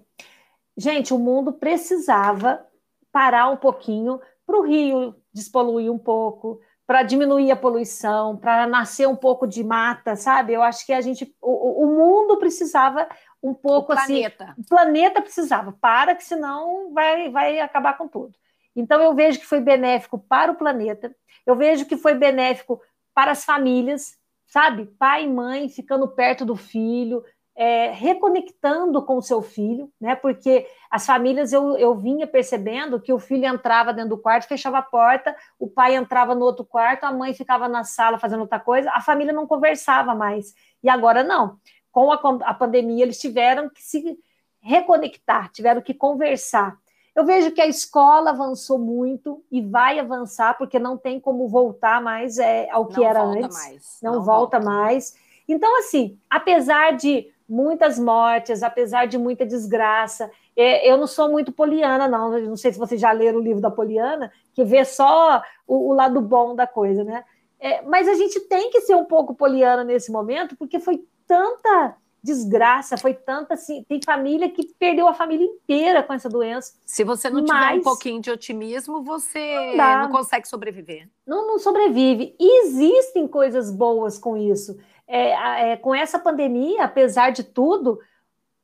[0.77, 2.65] Gente, o mundo precisava
[3.11, 6.59] parar um pouquinho para o rio despoluir um pouco,
[6.91, 10.51] para diminuir a poluição, para nascer um pouco de mata, sabe?
[10.51, 13.07] Eu acho que a gente, o, o mundo precisava
[13.41, 14.15] um pouco o assim.
[14.15, 14.53] Planeta.
[14.57, 18.33] O planeta precisava, para que senão vai, vai acabar com tudo.
[18.75, 21.15] Então eu vejo que foi benéfico para o planeta,
[21.45, 22.81] eu vejo que foi benéfico
[23.15, 24.85] para as famílias, sabe?
[24.99, 27.23] Pai e mãe ficando perto do filho,
[27.55, 30.15] é, reconectando com o seu filho, né?
[30.15, 34.77] Porque as famílias eu, eu vinha percebendo que o filho entrava dentro do quarto, fechava
[34.77, 38.59] a porta, o pai entrava no outro quarto, a mãe ficava na sala fazendo outra
[38.59, 40.55] coisa, a família não conversava mais.
[40.81, 41.57] E agora não.
[41.91, 44.17] Com a, a pandemia, eles tiveram que se
[44.61, 46.77] reconectar, tiveram que conversar.
[47.13, 52.01] Eu vejo que a escola avançou muito e vai avançar, porque não tem como voltar
[52.01, 53.57] mais é, ao que não era antes.
[53.57, 53.99] Mais.
[54.01, 55.15] Não, não volta, volta mais.
[55.47, 60.31] Então, assim, apesar de muitas mortes, apesar de muita desgraça.
[60.55, 62.39] É, eu não sou muito poliana, não.
[62.39, 65.93] Não sei se vocês já leram o livro da Poliana, que vê só o, o
[65.93, 67.25] lado bom da coisa, né?
[67.59, 71.95] É, mas a gente tem que ser um pouco poliana nesse momento, porque foi tanta
[72.23, 73.83] desgraça, foi tanta assim.
[73.83, 76.73] Tem família que perdeu a família inteira com essa doença.
[76.85, 81.09] Se você não mas, tiver um pouquinho de otimismo, você não, não consegue sobreviver.
[81.27, 82.33] Não, não sobrevive.
[82.39, 84.77] E existem coisas boas com isso
[85.07, 87.99] é, é, com essa pandemia, apesar de tudo,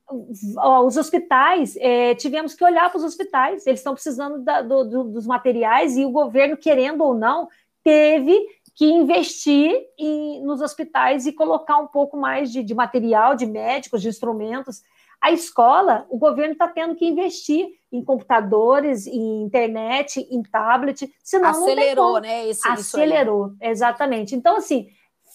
[0.10, 5.04] os hospitais, é, tivemos que olhar para os hospitais, eles estão precisando da, do, do,
[5.04, 7.50] dos materiais e o governo, querendo ou não,
[7.84, 8.38] teve
[8.74, 14.02] que investir em, nos hospitais e colocar um pouco mais de, de material, de médicos,
[14.02, 14.82] de instrumentos.
[15.20, 21.50] A escola, o governo está tendo que investir em computadores, em internet, em tablet, senão
[21.50, 22.48] acelerou, né?
[22.48, 24.36] Esse, acelerou, exatamente.
[24.36, 24.88] Então, assim,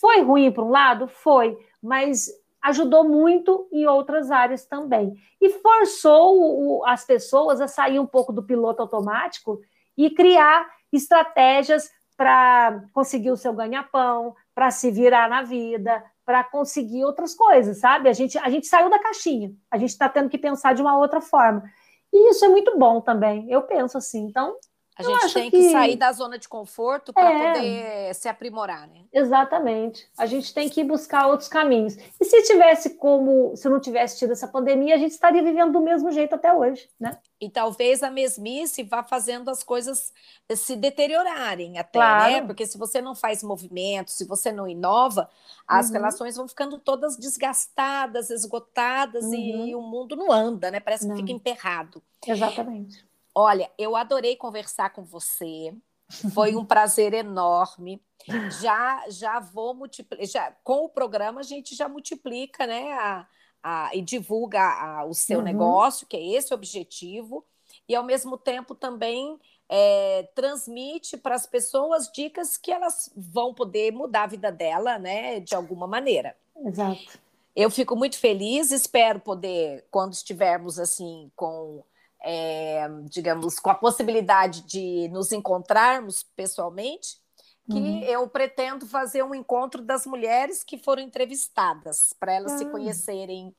[0.03, 2.29] foi ruim para um lado, foi, mas
[2.61, 5.15] ajudou muito em outras áreas também.
[5.41, 9.61] E forçou o, as pessoas a sair um pouco do piloto automático
[9.97, 17.05] e criar estratégias para conseguir o seu ganha-pão, para se virar na vida, para conseguir
[17.05, 18.09] outras coisas, sabe?
[18.09, 20.99] A gente, a gente saiu da caixinha, a gente está tendo que pensar de uma
[20.99, 21.63] outra forma.
[22.13, 24.27] E isso é muito bom também, eu penso assim.
[24.27, 24.57] Então,
[24.97, 25.59] a gente tem que...
[25.59, 25.70] que...
[25.70, 27.53] sair da zona de conforto para é...
[27.53, 29.01] poder se aprimorar, né?
[29.12, 30.09] Exatamente.
[30.18, 31.97] A gente tem que buscar outros caminhos.
[32.20, 35.80] E se tivesse como, se não tivesse tido essa pandemia, a gente estaria vivendo do
[35.80, 37.16] mesmo jeito até hoje, né?
[37.40, 40.12] E talvez a mesmice vá fazendo as coisas
[40.55, 42.05] se deteriorarem até, né?
[42.05, 42.32] claro.
[42.32, 42.43] né?
[42.43, 45.28] Porque se você não faz movimento, se você não inova,
[45.66, 45.95] as uhum.
[45.95, 49.34] relações vão ficando todas desgastadas, esgotadas uhum.
[49.34, 50.78] e o mundo não anda, né?
[50.80, 51.16] Parece não.
[51.16, 52.03] que fica emperrado.
[52.26, 53.05] Exatamente.
[53.35, 55.74] Olha, eu adorei conversar com você.
[56.35, 58.03] Foi um prazer enorme.
[58.61, 60.59] Já já vou multiplicar.
[60.62, 62.93] Com o programa a gente já multiplica, né?
[62.93, 63.26] A,
[63.62, 65.45] a, e divulga a, o seu uhum.
[65.45, 67.45] negócio, que é esse o objetivo,
[67.89, 73.93] e ao mesmo tempo também é, transmite para as pessoas dicas que elas vão poder
[73.93, 75.41] mudar a vida dela, né?
[75.41, 76.37] De alguma maneira.
[76.57, 77.18] Exato.
[77.55, 81.83] Eu fico muito feliz, espero poder, quando estivermos assim com
[82.23, 87.20] é, digamos, com a possibilidade de nos encontrarmos pessoalmente,
[87.70, 88.03] que uhum.
[88.03, 92.70] eu pretendo fazer um encontro das mulheres que foram entrevistadas, para elas se ah.
[92.70, 93.55] conhecerem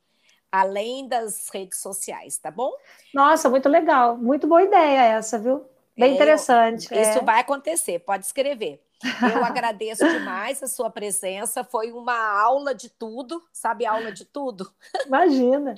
[0.52, 2.72] além das redes sociais, tá bom?
[3.14, 5.66] Nossa, muito legal, muito boa ideia essa, viu?
[5.98, 6.88] Bem é, interessante.
[6.94, 7.24] Eu, isso é.
[7.24, 8.80] vai acontecer, pode escrever.
[9.04, 14.72] Eu agradeço demais a sua presença, foi uma aula de tudo, sabe, aula de tudo?
[15.08, 15.76] Imagina.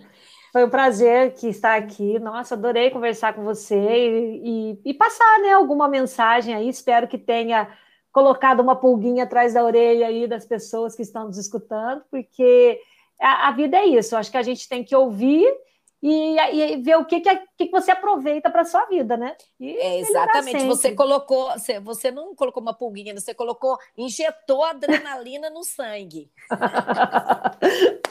[0.55, 2.17] Foi um prazer que estar aqui.
[2.17, 6.69] Nossa, adorei conversar com você e, e, e, passar né, alguma mensagem aí.
[6.69, 7.67] Espero que tenha
[8.09, 12.79] colocado uma pulguinha atrás da orelha aí das pessoas que estão nos escutando, porque
[13.19, 14.15] a, a vida é isso.
[14.15, 15.45] Acho que a gente tem que ouvir
[16.07, 19.35] e, e, ver o que, que, que você aproveita para a sua vida, né?
[19.59, 20.63] é, exatamente.
[20.65, 26.29] Você colocou, você, você não colocou uma pulguinha, você colocou, injetou adrenalina no sangue.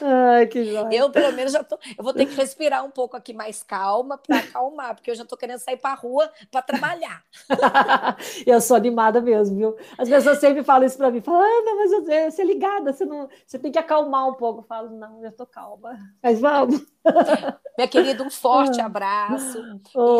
[0.01, 0.93] Ai, que joia.
[0.93, 1.79] Eu, pelo menos, já tô.
[1.97, 5.23] Eu vou ter que respirar um pouco aqui mais calma para acalmar, porque eu já
[5.23, 7.23] estou querendo sair para a rua para trabalhar.
[8.45, 9.77] eu sou animada mesmo, viu?
[9.97, 13.29] As pessoas sempre falam isso para mim, falam, Ana, mas você é ligada, você, não,
[13.47, 14.59] você tem que acalmar um pouco.
[14.59, 15.97] Eu falo, não, eu estou calma.
[16.21, 16.85] Mas vamos.
[17.85, 19.59] Minha querida, um forte ah, abraço.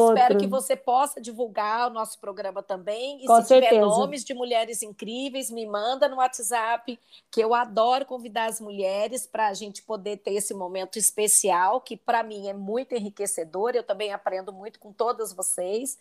[0.10, 3.24] espero que você possa divulgar o nosso programa também.
[3.24, 3.74] E Com se certeza.
[3.74, 7.00] tiver nomes de mulheres incríveis, me manda no WhatsApp,
[7.32, 11.98] que eu adoro convidar as mulheres para a gente poder ter esse momento especial, que
[11.98, 13.72] para mim é muito enriquecedor.
[13.74, 15.98] Eu também aprendo muito com todas vocês.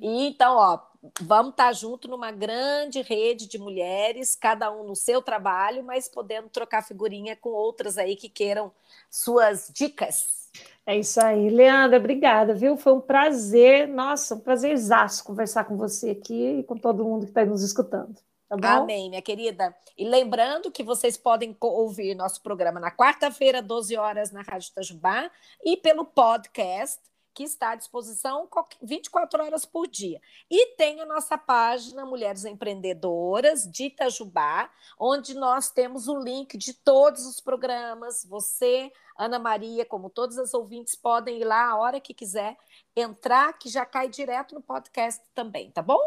[0.00, 0.80] E então, ó,
[1.20, 6.08] vamos estar tá junto numa grande rede de mulheres, cada um no seu trabalho, mas
[6.08, 8.72] podendo trocar figurinha com outras aí que queiram
[9.08, 10.41] suas dicas.
[10.84, 12.76] É isso aí, Leandra, obrigada, viu?
[12.76, 17.30] Foi um prazer, nossa, um prazerzaço conversar com você aqui e com todo mundo que
[17.30, 18.16] está nos escutando.
[18.60, 19.74] Tá Amém, minha querida.
[19.96, 25.30] E lembrando que vocês podem ouvir nosso programa na quarta-feira, 12 horas, na Rádio Itajubá,
[25.64, 27.00] e pelo podcast
[27.34, 28.48] que está à disposição
[28.80, 30.20] 24 horas por dia.
[30.50, 36.74] E tem a nossa página Mulheres Empreendedoras de Itajubá, onde nós temos o link de
[36.74, 38.24] todos os programas.
[38.26, 42.56] Você, Ana Maria, como todas as ouvintes, podem ir lá a hora que quiser
[42.94, 46.00] entrar, que já cai direto no podcast também, tá bom?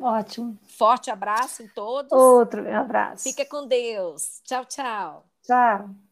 [0.00, 0.58] Ótimo.
[0.64, 2.12] Forte abraço em todos.
[2.12, 3.22] Outro abraço.
[3.22, 4.40] Fica com Deus.
[4.44, 5.24] Tchau, tchau.
[5.42, 6.03] Tchau.